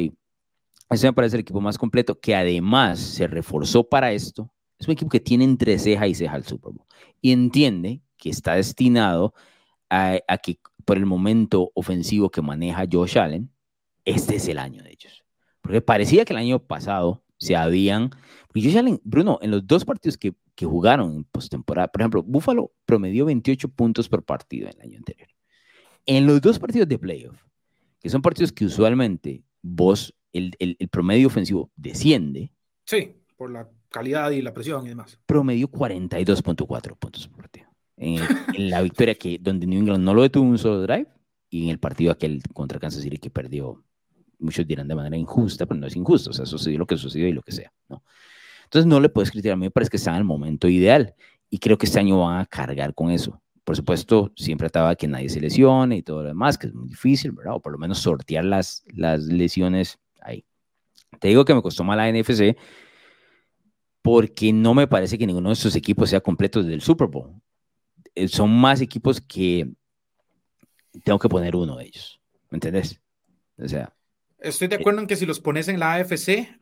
ese 0.89 1.07
me 1.07 1.13
parece 1.13 1.35
el 1.35 1.41
equipo 1.41 1.61
más 1.61 1.77
completo, 1.77 2.19
que 2.19 2.35
además 2.35 2.99
se 2.99 3.27
reforzó 3.27 3.83
para 3.87 4.11
esto. 4.11 4.51
Es 4.79 4.87
un 4.87 4.93
equipo 4.93 5.09
que 5.09 5.19
tiene 5.19 5.43
entre 5.43 5.77
ceja 5.77 6.07
y 6.07 6.15
ceja 6.15 6.35
el 6.37 6.45
Super 6.45 6.71
Bowl. 6.73 6.87
Y 7.21 7.31
entiende 7.31 8.01
que 8.17 8.29
está 8.29 8.55
destinado 8.55 9.33
a, 9.35 9.37
que 10.43 10.59
por 10.85 10.97
el 10.97 11.05
momento 11.05 11.71
ofensivo 11.75 12.29
que 12.29 12.41
maneja 12.41 12.87
Josh 12.91 13.17
Allen, 13.17 13.51
este 14.05 14.35
es 14.35 14.47
el 14.47 14.57
año 14.57 14.83
de 14.83 14.91
ellos. 14.91 15.23
Porque 15.61 15.81
parecía 15.81 16.25
que 16.25 16.33
el 16.33 16.39
año 16.39 16.59
pasado 16.59 17.23
se 17.37 17.55
habían... 17.55 18.11
Josh 18.55 18.77
Allen, 18.77 18.99
Bruno, 19.03 19.39
en 19.41 19.51
los 19.51 19.65
dos 19.65 19.85
partidos 19.85 20.17
que, 20.17 20.33
que 20.55 20.65
jugaron 20.65 21.15
en 21.15 21.23
postemporada, 21.25 21.87
por 21.87 22.01
ejemplo, 22.01 22.23
Buffalo 22.23 22.71
promedió 22.85 23.25
28 23.25 23.69
puntos 23.69 24.09
por 24.09 24.23
partido 24.23 24.67
en 24.67 24.75
el 24.75 24.81
año 24.81 24.97
anterior. 24.97 25.29
En 26.05 26.25
los 26.25 26.41
dos 26.41 26.57
partidos 26.57 26.87
de 26.87 26.97
playoff, 26.97 27.41
que 27.99 28.09
son 28.09 28.21
partidos 28.21 28.51
que 28.51 28.65
usualmente 28.65 29.43
vos, 29.61 30.15
el, 30.33 30.53
el, 30.59 30.75
el 30.79 30.87
promedio 30.89 31.27
ofensivo 31.27 31.71
desciende. 31.75 32.51
Sí, 32.85 33.15
por 33.37 33.51
la 33.51 33.69
calidad 33.89 34.31
y 34.31 34.41
la 34.41 34.53
presión 34.53 34.85
y 34.85 34.89
demás. 34.89 35.19
Promedio 35.25 35.69
42.4 35.69 36.97
puntos 36.97 37.27
por 37.27 37.37
partido. 37.37 37.68
En, 38.01 38.21
la 38.69 38.81
victoria 38.81 39.13
que, 39.13 39.37
donde 39.39 39.67
New 39.67 39.81
England 39.81 40.03
no 40.03 40.13
lo 40.13 40.21
detuvo 40.21 40.45
un 40.45 40.57
solo 40.57 40.81
drive 40.81 41.07
y 41.49 41.65
en 41.65 41.69
el 41.69 41.79
partido 41.79 42.11
aquel 42.11 42.41
contra 42.53 42.79
Kansas 42.79 43.03
City 43.03 43.17
que 43.17 43.29
perdió, 43.29 43.83
muchos 44.39 44.65
dirán 44.65 44.87
de 44.87 44.95
manera 44.95 45.17
injusta, 45.17 45.65
pero 45.65 45.79
no 45.79 45.85
es 45.87 45.95
injusto, 45.95 46.29
o 46.29 46.33
sea, 46.33 46.45
sucedió 46.45 46.79
lo 46.79 46.87
que 46.87 46.95
sucedió 46.95 47.27
y 47.27 47.33
lo 47.33 47.41
que 47.41 47.51
sea, 47.51 47.71
¿no? 47.89 48.03
Entonces 48.63 48.85
no 48.85 48.99
le 48.99 49.09
puedes 49.09 49.31
criticar, 49.31 49.53
a 49.53 49.55
mí 49.57 49.65
me 49.65 49.71
parece 49.71 49.89
que 49.89 49.97
está 49.97 50.11
en 50.11 50.17
el 50.17 50.23
momento 50.23 50.69
ideal 50.69 51.15
y 51.49 51.57
creo 51.57 51.77
que 51.77 51.87
este 51.87 51.99
año 51.99 52.19
van 52.19 52.39
a 52.39 52.45
cargar 52.45 52.93
con 52.93 53.11
eso. 53.11 53.41
Por 53.63 53.75
supuesto, 53.75 54.31
siempre 54.35 54.67
estaba 54.67 54.95
que 54.95 55.07
nadie 55.07 55.27
se 55.27 55.41
lesione 55.41 55.97
y 55.97 56.03
todo 56.03 56.21
lo 56.21 56.29
demás, 56.29 56.57
que 56.57 56.67
es 56.67 56.73
muy 56.73 56.87
difícil, 56.87 57.31
¿verdad? 57.31 57.55
O 57.55 57.61
por 57.61 57.71
lo 57.71 57.77
menos 57.77 57.99
sortear 57.99 58.45
las, 58.45 58.83
las 58.93 59.23
lesiones 59.25 59.99
ahí. 60.21 60.45
Te 61.19 61.27
digo 61.27 61.45
que 61.45 61.53
me 61.53 61.61
costó 61.61 61.83
mal 61.83 61.97
la 61.97 62.11
NFC 62.11 62.55
porque 64.01 64.53
no 64.53 64.73
me 64.73 64.87
parece 64.87 65.17
que 65.17 65.27
ninguno 65.27 65.49
de 65.49 65.53
estos 65.53 65.75
equipos 65.75 66.09
sea 66.09 66.21
completo 66.21 66.61
desde 66.61 66.75
el 66.75 66.81
Super 66.81 67.07
Bowl. 67.07 67.33
Eh, 68.23 68.27
son 68.27 68.51
más 68.51 68.81
equipos 68.81 69.21
que 69.21 69.69
tengo 71.03 71.19
que 71.19 71.29
poner 71.29 71.55
uno 71.55 71.77
de 71.77 71.85
ellos. 71.85 72.19
¿Me 72.49 72.57
entendés? 72.57 73.01
O 73.57 73.67
sea. 73.67 73.93
Estoy 74.39 74.67
de 74.67 74.75
acuerdo 74.75 75.01
en 75.01 75.07
que 75.07 75.15
si 75.15 75.25
los 75.25 75.39
pones 75.39 75.67
en 75.67 75.79
la 75.79 75.95
AFC, 75.95 76.57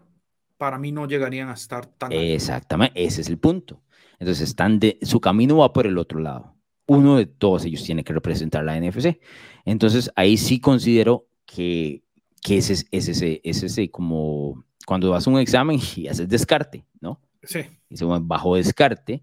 para 0.58 0.78
mí 0.78 0.92
no 0.92 1.08
llegarían 1.08 1.50
a 1.50 1.54
estar 1.54 1.86
tan. 1.86 2.12
Exactamente, 2.12 3.04
ese 3.04 3.22
es 3.22 3.30
el 3.30 3.38
punto. 3.38 3.82
Entonces, 4.20 4.50
están 4.50 4.80
de, 4.80 4.98
su 5.04 5.20
camino 5.20 5.58
va 5.58 5.74
por 5.74 5.86
el 5.86 5.98
otro 5.98 6.20
lado 6.20 6.58
uno 6.88 7.18
de 7.18 7.26
todos 7.26 7.66
ellos 7.66 7.84
tiene 7.84 8.04
que 8.04 8.14
representar 8.14 8.64
la 8.64 8.80
NFC. 8.80 9.20
Entonces, 9.66 10.12
ahí 10.16 10.38
sí 10.38 10.60
considero 10.60 11.28
que, 11.46 12.04
que 12.42 12.58
ese, 12.58 12.74
es 12.74 13.08
ese, 13.08 13.42
ese 13.44 13.92
como 13.92 14.66
cuando 14.86 15.12
vas 15.12 15.28
a 15.28 15.30
un 15.30 15.40
examen 15.40 15.80
y 15.96 16.08
haces 16.08 16.28
descarte, 16.28 16.86
¿no? 17.00 17.22
Sí. 17.44 17.60
Y 17.90 17.98
se 17.98 18.06
bajo 18.06 18.56
descarte. 18.56 19.22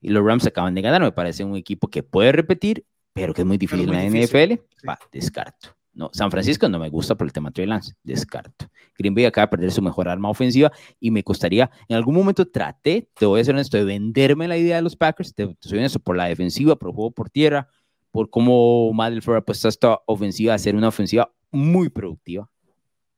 Y 0.00 0.10
los 0.10 0.24
Rams 0.24 0.46
acaban 0.46 0.74
de 0.74 0.82
ganar. 0.82 1.02
Me 1.02 1.12
parece 1.12 1.44
un 1.44 1.56
equipo 1.56 1.88
que 1.88 2.02
puede 2.02 2.32
repetir, 2.32 2.84
pero 3.12 3.34
que 3.34 3.42
es 3.42 3.46
muy 3.46 3.58
difícil 3.58 3.92
en 3.92 3.94
la 3.94 4.04
NFL. 4.04 4.60
Va, 4.88 4.98
descarto. 5.12 5.76
No, 5.92 6.08
San 6.12 6.30
Francisco 6.30 6.68
no 6.68 6.78
me 6.78 6.88
gusta 6.88 7.16
por 7.16 7.26
el 7.26 7.32
tema 7.32 7.50
Trey 7.50 7.66
Lance, 7.66 7.94
descarto. 8.04 8.66
Green 8.96 9.14
Bay 9.14 9.24
acaba 9.24 9.46
de 9.46 9.50
perder 9.50 9.72
su 9.72 9.82
mejor 9.82 10.08
arma 10.08 10.30
ofensiva 10.30 10.70
y 11.00 11.10
me 11.10 11.24
costaría, 11.24 11.70
en 11.88 11.96
algún 11.96 12.14
momento 12.14 12.46
traté, 12.46 13.08
te 13.14 13.26
voy 13.26 13.40
a 13.40 13.44
ser 13.44 13.54
honesto, 13.54 13.76
de 13.76 13.84
venderme 13.84 14.46
la 14.46 14.56
idea 14.56 14.76
de 14.76 14.82
los 14.82 14.94
Packers, 14.94 15.34
te, 15.34 15.56
soy 15.60 15.78
honesto, 15.78 15.98
por 15.98 16.16
la 16.16 16.26
defensiva, 16.26 16.76
por 16.76 16.90
el 16.90 16.94
juego 16.94 17.10
por 17.10 17.28
tierra, 17.28 17.68
por 18.12 18.30
cómo 18.30 18.92
Madel 18.92 19.22
ha 19.26 19.40
puesto 19.40 19.68
esta 19.68 19.98
ofensiva 20.06 20.54
a 20.54 20.58
ser 20.58 20.76
una 20.76 20.88
ofensiva 20.88 21.32
muy 21.50 21.88
productiva, 21.88 22.48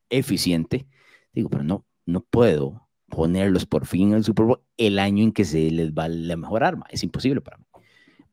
eficiente. 0.09 0.87
Digo, 1.33 1.49
pero 1.51 1.65
no, 1.65 1.85
no 2.07 2.21
puedo 2.23 2.89
ponerlos 3.13 3.67
por 3.67 3.85
fin 3.85 4.09
en 4.09 4.15
el 4.15 4.25
Super 4.25 4.47
Bowl 4.47 4.61
el 4.79 4.99
año 4.99 5.23
en 5.23 5.33
que 5.33 5.45
se 5.45 5.71
les 5.71 5.93
va 5.93 6.09
la 6.09 6.35
mejor 6.35 6.65
arma. 6.65 6.87
Es 6.89 7.03
imposible 7.03 7.43
para 7.43 7.59
mí. 7.59 7.65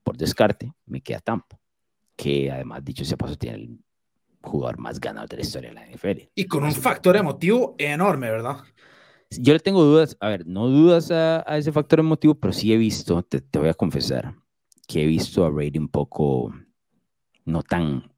Por 0.04 0.16
descarte, 0.16 0.74
me 0.86 1.02
queda 1.02 1.20
Tampa, 1.20 1.60
que 2.16 2.50
además, 2.50 2.86
dicho 2.86 3.04
sea 3.04 3.18
paso, 3.18 3.36
tiene 3.36 3.58
el 3.58 3.80
jugador 4.42 4.80
más 4.80 5.02
ganador 5.02 5.28
de 5.28 5.36
la 5.36 5.42
historia 5.42 5.70
de 5.70 5.76
la 5.76 5.86
NFL. 5.86 6.30
Y 6.34 6.46
con 6.46 6.64
un 6.64 6.72
factor 6.72 7.18
emotivo 7.18 7.76
enorme, 7.78 8.32
¿verdad? 8.32 8.64
Yo 9.32 9.52
le 9.52 9.60
tengo 9.60 9.84
dudas, 9.84 10.16
a 10.22 10.30
ver, 10.30 10.48
no 10.48 10.68
dudas 10.68 11.12
a, 11.12 11.42
ese 11.58 11.74
factor 11.74 12.00
emotivo, 12.00 12.36
pero 12.36 12.54
sí 12.54 12.72
he 12.72 12.78
visto, 12.78 13.22
te, 13.22 13.44
voy 13.60 13.68
a 13.68 13.74
confesar, 13.74 14.34
que 14.88 15.04
he 15.04 15.06
visto 15.06 15.46
a 15.46 15.50
Brady 15.50 15.78
un 15.78 15.90
poco 15.90 16.54
no 17.44 17.64
tan, 17.64 18.10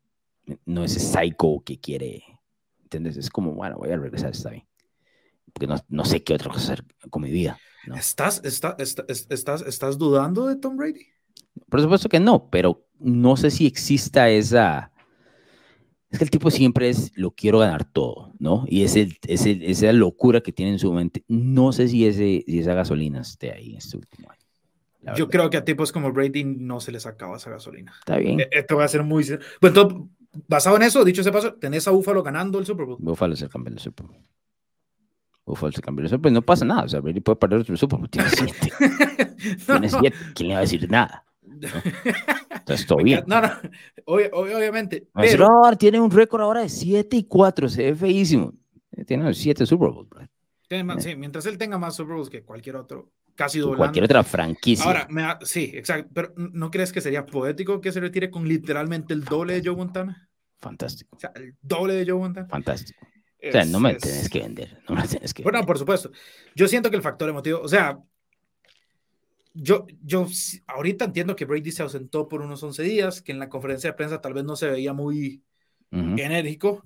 no 0.65 0.84
ese 0.84 1.00
psycho 1.00 1.63
que 1.65 1.80
quiere, 1.80 2.24
¿entiendes? 2.84 3.18
Es 3.18 3.32
como, 3.32 3.53
bueno, 3.53 3.77
voy 3.77 3.89
a 3.89 3.98
regresar, 3.98 4.30
está 4.30 4.51
bien. 4.51 4.71
Porque 5.53 5.67
no, 5.67 5.75
no 5.89 6.05
sé 6.05 6.24
qué 6.24 6.34
otra 6.34 6.50
cosa 6.50 6.74
hacer 6.74 6.86
con 7.10 7.22
mi 7.22 7.31
vida. 7.31 7.58
¿Estás, 7.96 8.41
está, 8.43 8.75
estás, 8.77 9.62
¿Estás 9.62 9.98
dudando 9.98 10.48
de 10.48 10.55
Tom 10.55 10.77
Brady? 10.77 11.08
Por 11.70 11.81
supuesto 11.81 12.10
que 12.10 12.20
no, 12.20 12.50
pero 12.50 12.86
no 13.00 13.36
sé 13.38 13.50
si 13.50 13.65
exista 13.65 14.29
esa 14.29 14.91
es 16.12 16.20
que 16.20 16.25
el 16.25 16.29
tipo 16.29 16.51
siempre 16.51 16.89
es, 16.89 17.13
lo 17.15 17.31
quiero 17.31 17.60
ganar 17.60 17.86
todo, 17.86 18.34
¿no? 18.38 18.65
Y 18.67 18.84
es, 18.84 18.98
el, 18.98 19.17
es 19.27 19.46
el, 19.46 19.63
esa 19.63 19.93
locura 19.93 20.41
que 20.41 20.51
tiene 20.51 20.74
en 20.74 20.79
su 20.79 20.91
mente. 20.91 21.24
No 21.29 21.72
sé 21.72 21.88
si, 21.88 22.05
ese, 22.05 22.43
si 22.46 22.60
esa 22.60 22.74
gasolina 22.74 23.22
esté 23.22 23.53
ahí 23.53 23.72
en 23.72 23.77
este 23.77 23.96
último 23.96 24.29
año. 24.29 25.15
Yo 25.15 25.29
creo 25.29 25.50
que 25.50 25.58
a 25.58 25.63
tipos 25.63 25.91
como 25.91 26.12
Brady 26.12 26.43
no 26.43 26.81
se 26.81 26.91
les 26.91 27.05
acaba 27.05 27.38
esa 27.38 27.50
gasolina. 27.50 27.93
Está 27.98 28.17
bien. 28.17 28.41
E, 28.41 28.50
esto 28.51 28.75
va 28.75 28.84
a 28.84 28.89
ser 28.89 29.03
muy... 29.03 29.24
Pues 29.24 29.74
entonces, 29.74 30.00
basado 30.50 30.75
en 30.75 30.84
eso, 30.84 31.03
dicho 31.05 31.22
ese 31.22 31.31
paso, 31.31 31.53
tenés 31.53 31.88
a 31.88 31.91
Búfalo 31.91 32.22
ganando 32.22 32.60
el 32.60 32.65
Super 32.65 32.86
Bowl. 32.86 32.98
Búfalo 33.00 33.34
es 33.34 33.41
el 33.41 33.50
campeón 33.50 33.75
del 33.75 33.84
Super 33.84 34.08
Bowl. 34.08 34.17
Búfalo 35.45 35.69
es 35.69 35.75
el 35.75 35.81
campeón 35.81 36.03
del 36.03 36.10
Super 36.12 36.31
Bowl. 36.31 36.33
No 36.33 36.41
pasa 36.41 36.65
nada. 36.65 36.83
O 36.83 36.88
sea, 36.88 37.00
Brady 37.00 37.19
puede 37.19 37.36
perder 37.38 37.65
el 37.67 37.77
Super 37.77 38.00
Bowl. 38.00 38.10
Tiene 38.10 38.29
siete. 38.36 38.71
Tiene 39.65 39.89
siete. 40.00 40.17
¿Quién 40.36 40.50
le 40.50 40.53
va 40.53 40.60
a 40.60 40.62
decir 40.62 40.89
nada? 40.89 41.25
Entonces, 41.51 42.88
todo 42.88 43.00
bien. 43.03 43.24
No, 43.27 43.41
no, 43.41 43.50
obviamente. 44.05 45.07
Pero... 45.13 45.48
tiene 45.77 46.00
un 46.00 46.12
récord 46.12 46.41
ahora 46.41 46.62
de 46.62 46.69
7 46.69 47.17
y 47.17 47.24
4, 47.25 47.69
se 47.69 47.83
ve 47.83 47.95
feísimo. 47.95 48.53
Tiene 49.05 49.33
7 49.33 49.65
Super 49.65 49.89
Bowls. 49.89 50.10
sí, 51.03 51.15
mientras 51.15 51.45
él 51.45 51.57
tenga 51.57 51.77
más 51.77 51.95
Super 51.95 52.15
Bowls 52.15 52.29
que 52.29 52.43
cualquier 52.43 52.75
otro, 52.75 53.12
casi 53.36 53.60
doblando. 53.60 53.77
Cualquier 53.79 54.05
otra 54.05 54.24
franquicia. 54.24 54.86
Ahora, 54.86 55.07
me 55.10 55.24
sí, 55.41 55.71
exacto. 55.74 56.10
Pero 56.13 56.33
¿no 56.36 56.69
crees 56.69 56.91
que 56.91 57.01
sería 57.01 57.25
poético 57.25 57.81
que 57.81 57.91
se 57.91 58.00
retire 58.00 58.29
con 58.29 58.48
literalmente 58.48 59.13
el 59.13 59.24
doble 59.24 59.53
de 59.60 59.67
Joe 59.67 59.75
Montana? 59.75 60.29
Fantástico. 60.60 61.15
O 61.15 61.19
sea, 61.19 61.31
el 61.36 61.55
doble 61.62 61.93
de 61.93 62.05
Joe 62.10 62.19
Montana. 62.19 62.48
Fantástico. 62.48 63.07
O 63.43 63.51
sea, 63.51 63.65
no 63.65 63.79
me 63.79 63.95
tienes 63.95 64.29
que 64.29 64.39
vender. 64.39 64.81
No 64.88 64.95
me 64.95 65.07
tienes 65.07 65.33
que 65.33 65.43
Bueno, 65.43 65.65
por 65.65 65.77
supuesto. 65.77 66.12
Yo 66.55 66.67
siento 66.67 66.89
que 66.89 66.95
el 66.95 67.01
factor 67.01 67.29
emotivo, 67.29 67.62
o 67.62 67.67
sea, 67.67 68.00
yo, 69.53 69.86
yo 70.03 70.27
ahorita 70.67 71.05
entiendo 71.05 71.36
que 71.36 71.45
Brady 71.45 71.71
se 71.71 71.81
ausentó 71.81 72.27
por 72.27 72.41
unos 72.41 72.62
11 72.62 72.83
días, 72.83 73.21
que 73.21 73.31
en 73.31 73.39
la 73.39 73.50
conferencia 73.50 73.89
de 73.89 73.95
prensa 73.95 74.21
tal 74.21 74.33
vez 74.33 74.43
no 74.43 74.55
se 74.55 74.69
veía 74.69 74.93
muy 74.93 75.43
enérgico. 75.91 76.86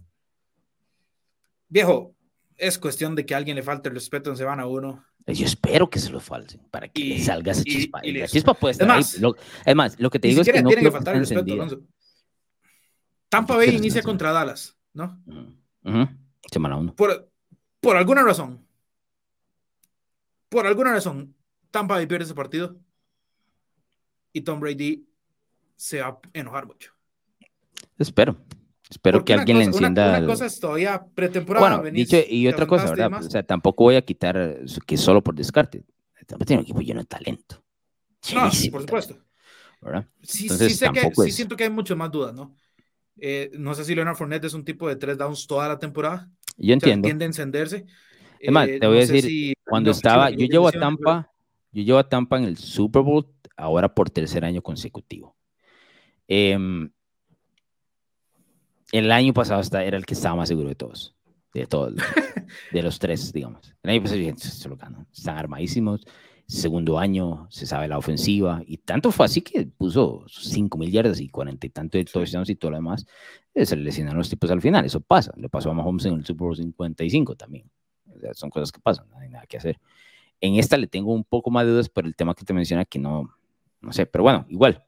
Viejo, 1.68 2.16
es 2.58 2.80
cuestión 2.80 3.16
de 3.16 3.26
que 3.26 3.34
a 3.34 3.38
alguien 3.38 3.56
le 3.56 3.64
falte 3.64 3.90
el 3.90 3.96
respeto 3.96 4.30
en 4.30 4.38
semana 4.38 4.66
uno. 4.66 5.04
Yo 5.28 5.46
espero 5.46 5.90
que 5.90 6.00
se 6.00 6.12
lo 6.12 6.20
falten 6.20 6.62
para 6.70 6.88
que 6.88 7.20
salga 7.20 7.52
esa 7.52 7.64
chispa. 7.64 8.00
Y, 8.04 8.14
la 8.14 8.28
chispa 8.28 8.54
puede 8.54 8.74
estar 8.74 8.88
es 8.88 9.20
más, 9.22 9.38
es 9.66 9.76
más, 9.76 10.00
lo 10.00 10.10
que 10.10 10.20
te 10.20 10.28
digo 10.28 10.42
es 10.42 10.50
que 10.50 10.62
no 10.62 10.70
tiene 10.70 10.84
que 10.84 10.92
faltar 10.92 11.16
el 11.16 11.22
respeto. 11.22 11.82
Tampa 13.30 13.58
Bay 13.58 13.76
inicia 13.76 14.02
contra 14.02 14.32
Dallas, 14.32 14.78
¿no? 14.94 15.22
Semana 16.52 16.78
uno. 16.78 16.96
Por, 16.96 17.30
por 17.80 17.98
alguna 17.98 18.24
razón, 18.24 18.66
por 20.50 20.68
alguna 20.68 20.94
razón, 20.94 21.36
Tampa 21.72 21.96
Bay 21.96 22.08
pierde 22.08 22.26
ese 22.26 22.34
partido 22.34 22.78
y 24.32 24.42
Tom 24.42 24.60
Brady 24.60 25.08
se 25.76 26.02
va 26.02 26.08
a 26.08 26.20
enojar 26.34 26.66
mucho. 26.66 26.92
Espero. 27.98 28.38
Espero 28.90 29.26
que 29.26 29.34
alguien 29.34 29.58
le 29.58 29.66
encienda. 29.66 30.20
Una, 30.20 30.28
cosa 30.28 30.46
es 30.46 30.60
todavía 30.60 31.04
pretemporada. 31.16 31.80
Bueno, 31.80 31.92
dicho, 31.92 32.18
y 32.28 32.48
otra 32.48 32.68
cosa, 32.68 32.90
¿verdad? 32.90 33.14
O 33.14 33.30
sea, 33.30 33.44
tampoco 33.44 33.86
voy 33.86 33.96
a 33.96 34.02
quitar 34.02 34.60
que 34.86 34.98
solo 34.98 35.24
por 35.24 35.36
descarte. 35.36 35.84
Tampa 36.28 36.46
tiene 36.46 36.62
un 36.62 36.64
equipo 36.66 36.82
lleno 36.82 37.02
de 37.02 37.06
talento. 37.06 37.64
No, 38.34 38.42
por 38.72 38.82
supuesto. 38.82 39.18
¿verdad? 39.82 40.08
Sí, 40.24 40.50
sí, 40.50 40.70
sé 40.72 40.90
que, 40.92 41.12
sí 41.14 41.32
siento 41.32 41.56
que 41.56 41.66
hay 41.66 41.70
muchas 41.70 41.96
más 41.96 42.12
dudas, 42.12 42.34
¿no? 42.34 42.56
Eh, 43.18 43.52
no 43.54 43.74
sé 43.76 43.86
si 43.86 43.94
Leonard 43.96 44.16
Fournette 44.16 44.46
es 44.46 44.54
un 44.54 44.66
tipo 44.66 44.88
de 44.88 44.96
tres 44.96 45.18
downs 45.18 45.46
toda 45.48 45.68
la 45.68 45.78
temporada. 45.78 46.30
Yo 46.58 46.74
entiendo. 46.74 47.06
tiende 47.06 47.26
a 47.26 47.28
encenderse. 47.28 47.86
Es 48.40 48.52
más, 48.52 48.68
te 48.68 48.86
voy 48.86 48.98
a 48.98 49.06
decir, 49.06 49.54
cuando 49.64 49.92
estaba, 49.92 50.30
yo 50.30 50.46
llevo 50.46 50.68
a 50.68 50.72
Tampa, 50.72 51.32
yo 51.72 51.84
llevo 51.84 51.98
a 51.98 52.08
Tampa 52.08 52.38
en 52.38 52.46
el 52.46 52.58
Super 52.58 53.02
Bowl 53.02 53.28
ahora 53.58 53.94
por 53.94 54.10
tercer 54.10 54.46
año 54.46 54.62
consecutivo. 54.62 55.36
Em, 56.28 56.90
el 58.92 59.12
año 59.12 59.34
pasado 59.34 59.62
era 59.80 59.98
el 59.98 60.06
que 60.06 60.14
estaba 60.14 60.36
más 60.36 60.48
seguro 60.48 60.70
de 60.70 60.76
todos, 60.76 61.16
de 61.54 61.66
todos, 61.66 61.96
de 62.72 62.84
los 62.84 63.00
tres, 63.00 63.34
digamos. 63.34 63.74
El 63.84 63.92
año 63.92 64.04
pasado 64.04 64.22
se 64.38 64.70
lo 64.70 64.76
están 65.12 65.38
armadísimos. 65.38 66.06
Segundo 66.48 67.00
año 67.00 67.48
se 67.50 67.66
sabe 67.66 67.88
la 67.88 67.98
ofensiva 67.98 68.62
y 68.68 68.78
tanto 68.78 69.12
fue 69.12 69.26
así 69.26 69.42
que 69.42 69.66
puso 69.66 70.26
5 70.28 70.78
mil 70.78 70.92
yardas 70.92 71.20
y 71.20 71.28
40 71.28 71.66
y 71.66 71.70
tanto 71.72 71.98
de 71.98 72.06
touchdowns 72.06 72.50
y 72.50 72.56
todo 72.56 72.72
lo 72.72 72.78
demás. 72.78 73.06
Eh, 73.56 73.66
se 73.66 73.76
le 73.76 73.84
lesionaron 73.84 74.20
los 74.20 74.30
tipos 74.30 74.52
al 74.52 74.62
final, 74.62 74.86
eso 74.86 75.02
pasa. 75.02 75.34
Le 75.38 75.50
pasó 75.50 75.72
a 75.72 75.74
Mahomes 75.74 76.06
en 76.06 76.14
el 76.14 76.26
Super 76.26 76.46
Bowl 76.46 76.56
55 76.56 77.36
también. 77.36 77.70
son 78.34 78.52
cosas 78.52 78.72
que 78.72 78.80
pasan, 78.80 79.10
no 79.10 79.18
hay 79.18 79.30
nada 79.30 79.46
que 79.48 79.58
hacer. 79.58 79.80
En 80.40 80.56
esta 80.56 80.78
le 80.78 80.86
tengo 80.86 81.14
un 81.14 81.24
poco 81.24 81.50
más 81.50 81.66
de 81.66 81.72
dudas 81.72 81.90
por 81.90 82.06
el 82.06 82.16
tema 82.16 82.36
que 82.36 82.46
te 82.46 82.54
menciona 82.54 82.86
que 82.86 83.00
no, 83.00 83.36
no 83.82 83.92
sé, 83.92 84.06
pero 84.06 84.24
bueno, 84.24 84.46
igual. 84.50 84.84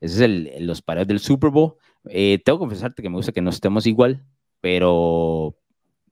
Ese 0.00 0.14
es 0.14 0.20
el, 0.20 0.66
los 0.66 0.80
pareos 0.80 1.08
del 1.08 1.18
Super 1.18 1.50
Bowl. 1.50 1.74
Eh, 2.08 2.40
tengo 2.44 2.58
que 2.58 2.62
confesarte 2.62 3.02
que 3.02 3.10
me 3.10 3.16
gusta 3.16 3.32
que 3.32 3.42
no 3.42 3.50
estemos 3.50 3.86
igual, 3.86 4.24
pero 4.60 5.56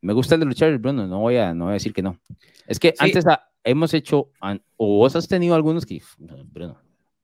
me 0.01 0.13
gusta 0.13 0.35
el 0.35 0.41
de 0.41 0.47
los 0.47 0.57
Chargers, 0.57 0.81
Bruno. 0.81 1.07
No 1.07 1.21
voy 1.21 1.37
a, 1.37 1.55
no 1.55 1.67
voy 1.67 1.73
a 1.73 1.75
decir 1.75 1.93
que 1.93 2.03
no. 2.03 2.19
Es 2.67 2.79
que 2.79 2.95
antes 2.99 3.25
hemos 3.69 3.95
hecho, 3.95 4.31
o 4.77 4.99
vos 4.99 5.15
has 5.17 5.29
tenido 5.29 5.55
algunos 5.55 5.85
que, 5.85 6.03
Bruno, 6.19 6.81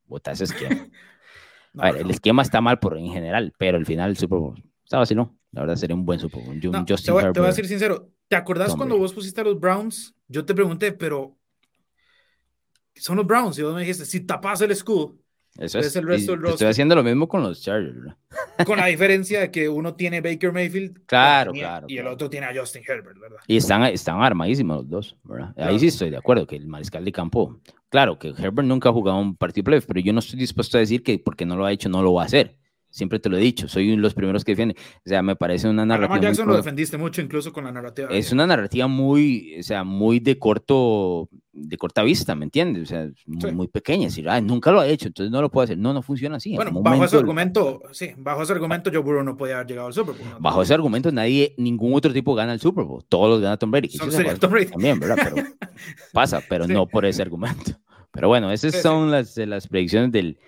botas 0.07 0.41
esquema. 0.41 0.87
a 1.79 1.91
ver, 1.91 2.03
el 2.03 2.11
esquema 2.11 2.43
está 2.43 2.61
mal 2.61 2.79
por 2.79 2.99
en 2.99 3.09
general, 3.09 3.53
pero 3.59 3.79
al 3.79 3.87
final 3.87 4.11
el 4.11 4.17
Super 4.17 4.39
Bowl, 4.39 4.63
¿sabes 4.85 5.09
si 5.09 5.15
no? 5.15 5.37
La 5.53 5.63
verdad 5.63 5.77
sería 5.77 5.97
un 5.97 6.05
buen 6.05 6.21
Super 6.21 6.43
Bowl. 6.45 6.61
No, 6.71 6.85
te, 6.85 7.11
voy, 7.11 7.25
a 7.25 7.47
decir 7.47 7.67
sincero, 7.67 8.11
¿te 8.29 8.37
acordás 8.37 8.75
cuando 8.75 8.99
vos 8.99 9.13
pusiste 9.13 9.41
a 9.41 9.45
los 9.45 9.59
Browns? 9.59 10.15
Yo 10.29 10.45
te 10.45 10.55
pregunté, 10.55 10.93
pero 10.93 11.37
son 12.97 13.17
los 13.17 13.27
Browns 13.27 13.59
y 13.59 13.63
vos 13.63 13.75
me 13.75 13.81
dijiste, 13.81 14.05
si 14.05 14.21
tapas 14.21 14.61
el 14.61 14.71
escudo, 14.71 15.17
eso 15.59 15.79
es, 15.79 15.95
el 15.95 16.07
resto 16.07 16.37
del 16.37 16.47
Estoy 16.47 16.67
haciendo 16.67 16.97
lo 16.97 17.05
mismo 17.05 17.29
con 17.29 17.43
los 17.43 17.63
Chargers. 17.63 18.15
Con 18.67 18.79
la 18.79 18.87
diferencia 18.87 19.41
de 19.41 19.51
que 19.51 19.69
uno 19.69 19.95
tiene 19.95 20.21
Baker 20.21 20.53
Mayfield 20.53 21.07
claro, 21.07 21.53
claro, 21.53 21.87
y 21.89 21.99
el 21.99 22.07
otro 22.07 22.31
tiene 22.31 22.47
a 22.47 22.53
Justin 22.55 22.83
Herbert, 22.87 23.19
¿verdad? 23.19 23.39
Y 23.47 23.57
están, 23.57 23.83
están 23.85 24.21
armadísimos 24.23 24.79
los 24.79 24.89
dos, 24.89 25.17
¿verdad? 25.25 25.53
Ahí 25.57 25.79
sí 25.79 25.89
estoy 25.89 26.11
de 26.11 26.17
acuerdo 26.17 26.47
que 26.47 26.57
el 26.57 26.67
mariscal 26.67 27.05
de 27.05 27.13
campo, 27.13 27.61
claro 27.89 28.19
que 28.19 28.29
Herbert 28.29 28.67
nunca 28.67 28.89
ha 28.89 28.93
jugado 28.93 29.19
un 29.19 29.37
partido 29.37 29.65
playoff, 29.65 29.87
pero 29.87 30.01
yo 30.01 30.13
no 30.13 30.21
estoy 30.21 30.39
dispuesto 30.39 30.79
a 30.79 30.81
decir 30.81 31.03
que 31.03 31.19
porque 31.19 31.47
no 31.47 31.57
lo 31.57 31.65
ha 31.65 31.73
hecho 31.73 31.89
no 31.89 32.03
lo 32.03 32.15
va 32.15 32.23
a 32.23 32.27
hacer. 32.27 32.57
Siempre 32.95 33.19
te 33.19 33.29
lo 33.29 33.37
he 33.37 33.41
dicho, 33.41 33.67
soy 33.67 33.89
uno 33.89 33.97
de 33.97 34.03
los 34.03 34.15
primeros 34.15 34.45
que 34.45 34.53
defiende. 34.53 34.77
O 35.05 35.09
sea, 35.09 35.21
me 35.21 35.35
parece 35.35 35.69
una 35.69 35.85
narrativa. 35.85 36.21
Jackson 36.21 36.47
lo 36.47 36.55
defendiste 36.55 36.97
mucho, 36.97 37.21
incluso 37.21 37.53
con 37.53 37.65
la 37.65 37.73
narrativa. 37.73 38.09
Es 38.09 38.31
una 38.31 38.47
narrativa 38.47 38.87
muy, 38.87 39.57
o 39.59 39.65
sea, 39.65 39.83
muy 39.83 40.21
de 40.21 40.39
corto, 40.39 41.29
de 41.53 41.77
corta 41.77 42.05
vista, 42.05 42.37
¿me 42.37 42.45
entiendes? 42.45 42.85
O 42.85 42.87
sea, 42.87 43.09
muy, 43.27 43.67
pequeña. 43.67 44.05
Decir, 44.05 44.29
ah, 44.29 44.41
nunca 44.41 44.71
lo 44.71 44.79
ha 44.79 44.87
hecho, 44.87 45.09
entonces 45.09 45.33
no 45.33 45.43
lo 45.43 45.51
puede 45.51 45.65
hacer. 45.65 45.79
No, 45.79 45.93
no 45.93 46.03
funciona 46.03 46.37
así. 46.37 46.55
Bueno, 46.55 46.71
bajo 46.83 47.05
ese 47.05 47.17
argumento, 47.17 47.83
sí, 47.91 48.13
bajo 48.17 48.45
ese 48.45 48.53
argumento, 48.53 48.91
Joe 48.93 49.03
Burrow 49.03 49.25
no 49.25 49.37
podía 49.37 49.57
haber 49.57 49.67
llegado 49.67 49.89
al 49.89 49.93
Super 49.93 50.15
Bowl. 50.15 50.29
Bajo 50.39 50.63
ese 50.63 50.75
argumento, 50.75 51.11
nadie, 51.11 51.53
ningún 51.59 51.95
otro 51.95 52.13
tipo 52.13 52.33
gana 52.37 52.53
el 52.53 52.61
Super 52.61 52.85
Bowl. 52.85 53.05
Todos 53.09 53.29
los 53.29 53.41
gana 53.41 53.57
Tom 53.57 53.73
Brady. 53.73 53.89
Tom 53.89 54.53
Brady. 54.53 54.67
También, 54.67 55.01
¿verdad? 55.01 55.17
Pero 55.21 55.49
pasa, 56.13 56.41
pero 56.49 56.69
no 56.69 56.87
por 56.87 57.05
ese 57.07 57.23
argumento. 57.23 57.73
Pero 58.13 58.29
bueno, 58.29 58.53
esas 58.53 58.81
son 58.81 59.11
las, 59.11 59.37
las 59.37 59.67
predicciones 59.67 60.13
del 60.13 60.39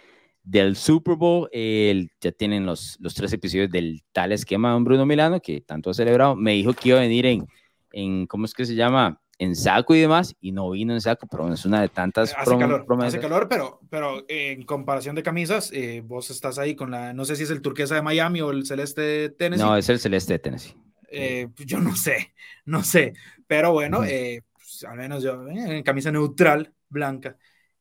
del 0.47 0.77
Super 0.77 1.17
Bowl. 1.17 1.51
ya 1.53 2.33
tienen 2.33 2.65
los, 2.65 2.97
los 3.01 3.15
tres 3.15 3.33
episodios 3.33 3.71
del 3.71 4.03
tal 4.13 4.33
esquema 4.33 4.73
de 4.73 4.81
Bruno 4.81 5.05
Milano, 5.05 5.41
que 5.41 5.61
tanto 5.61 5.91
ha 5.91 5.95
celebrado. 5.95 6.37
Me 6.37 6.53
dijo 6.53 6.73
que 6.73 6.91
iba 6.91 6.99
a 6.99 7.03
venir 7.03 7.27
en, 7.27 7.47
en 7.93 8.27
¿cómo 8.27 8.45
es 8.47 8.55
que 8.55 8.65
se 8.65 8.75
llama? 8.75 9.21
En 9.39 9.55
saco 9.55 9.95
y 9.95 10.01
demás, 10.01 10.35
y 10.41 10.53
no 10.53 10.71
vino 10.71 10.95
en 10.95 11.01
saco, 11.03 11.27
pero 11.27 11.53
es 11.53 11.67
una 11.67 11.83
de 11.83 11.89
tantas 11.91 12.33
hace 12.35 12.57
calor, 12.57 12.87
Hace 13.03 13.21
calor, 13.21 13.49
pero, 13.51 13.81
pero 13.91 14.25
en 14.29 14.63
comparación 14.63 15.15
de 15.15 15.23
camisas, 15.23 15.71
eh, 15.75 16.03
vos 16.03 16.31
estás 16.31 16.59
ahí 16.59 16.75
con 16.75 16.91
la, 16.91 17.13
no 17.13 17.27
sé 17.27 17.37
si 17.37 17.43
es 17.43 17.51
el 17.51 17.61
turquesa 17.61 17.97
de 17.97 18.03
Miami 18.03 18.41
o 18.41 18.51
el 18.51 18.65
celeste 18.65 19.03
de 19.03 19.29
Tennessee. 19.29 19.63
No, 19.63 19.77
es 19.77 19.91
el 19.91 19.99
celeste 19.99 20.35
de 20.35 20.39
Tennessee. 20.39 20.75
Eh, 21.11 21.49
pues 21.55 21.67
yo 21.67 21.79
no 21.81 21.95
sé, 21.95 22.33
no 22.65 22.83
sé, 22.83 23.13
pero 23.47 23.73
bueno, 23.73 24.05
eh, 24.05 24.43
pues, 24.55 24.85
al 24.85 24.97
menos 24.97 25.23
yo 25.23 25.47
en 25.49 25.83
camisa 25.83 26.11
neutral, 26.11 26.73
blanca. 26.89 27.37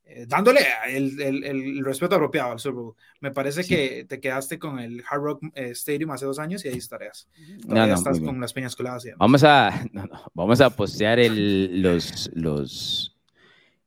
Eh, 0.08 0.24
dándole 0.28 0.60
el, 0.88 1.20
el, 1.20 1.44
el, 1.44 1.84
respeto 1.84 2.14
apropiado 2.14 2.52
al 2.52 2.60
Super 2.60 2.74
Bowl. 2.74 2.94
Me 3.20 3.32
parece 3.32 3.64
que 3.64 4.04
te 4.04 4.20
quedaste 4.20 4.56
con 4.56 4.78
el 4.78 5.02
Hard 5.10 5.20
Rock 5.20 5.42
eh, 5.54 5.70
Stadium 5.70 6.12
hace 6.12 6.24
dos 6.24 6.38
años 6.38 6.64
y 6.64 6.68
ahí 6.68 6.76
estarías. 6.76 7.28
Todavía 7.66 7.94
estás 7.94 8.20
con 8.20 8.40
las 8.40 8.52
peñas 8.52 8.76
coladas. 8.76 9.04
Vamos 9.18 9.42
a, 9.42 9.84
vamos 10.34 10.60
a 10.60 10.70
postear 10.70 11.18
los, 11.28 12.30
los 12.34 13.16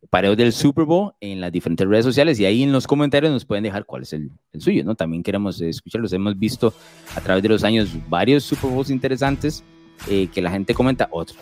pareos 0.09 0.35
del 0.35 0.51
Super 0.51 0.83
Bowl 0.83 1.13
en 1.21 1.39
las 1.39 1.53
diferentes 1.53 1.87
redes 1.87 2.03
sociales 2.03 2.37
y 2.37 2.45
ahí 2.45 2.63
en 2.63 2.73
los 2.73 2.85
comentarios 2.85 3.31
nos 3.31 3.45
pueden 3.45 3.63
dejar 3.63 3.85
cuál 3.85 4.01
es 4.01 4.11
el, 4.11 4.29
el 4.51 4.61
suyo, 4.61 4.83
¿no? 4.83 4.95
También 4.95 5.23
queremos 5.23 5.61
escucharlos. 5.61 6.11
Hemos 6.11 6.37
visto 6.37 6.73
a 7.15 7.21
través 7.21 7.41
de 7.43 7.49
los 7.49 7.63
años 7.63 7.95
varios 8.09 8.43
Super 8.43 8.69
Bowls 8.69 8.89
interesantes 8.89 9.63
eh, 10.07 10.27
que 10.27 10.41
la 10.41 10.51
gente 10.51 10.73
comenta, 10.73 11.07
otros 11.11 11.37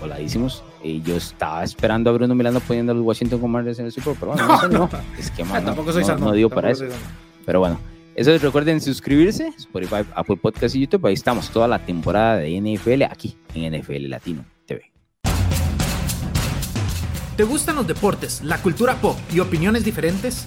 voladísimos. 0.00 0.62
Y 0.82 1.00
yo 1.02 1.16
estaba 1.16 1.62
esperando 1.62 2.10
a 2.10 2.12
Bruno 2.12 2.34
Milano 2.34 2.60
poniendo 2.60 2.92
a 2.92 2.94
los 2.94 3.04
Washington 3.04 3.40
Commanders 3.40 3.78
en 3.78 3.86
el 3.86 3.92
Super 3.92 4.14
Bowl, 4.14 4.34
pero 4.36 4.68
bueno, 4.68 4.88
no, 4.90 4.90
Es 5.18 5.30
que 5.30 5.44
no, 5.44 5.52
tampoco 5.62 5.92
soy 5.92 6.04
no, 6.18 6.32
digo 6.32 6.50
para 6.50 6.70
eso. 6.70 6.84
Pero 7.46 7.60
bueno, 7.60 7.78
eso 8.14 8.32
es, 8.32 8.42
recuerden 8.42 8.80
suscribirse, 8.80 9.52
Spotify, 9.56 10.04
Apple 10.14 10.36
Podcast 10.36 10.74
y 10.74 10.80
YouTube. 10.80 11.06
Ahí 11.06 11.14
estamos 11.14 11.50
toda 11.50 11.68
la 11.68 11.78
temporada 11.78 12.36
de 12.36 12.60
NFL 12.60 13.04
aquí 13.04 13.36
en 13.54 13.80
NFL 13.80 14.08
Latino 14.08 14.44
TV. 14.66 14.92
¿Te 17.36 17.44
gustan 17.44 17.76
los 17.76 17.86
deportes, 17.86 18.42
la 18.42 18.58
cultura 18.58 18.96
pop 18.96 19.16
y 19.32 19.40
opiniones 19.40 19.84
diferentes? 19.84 20.46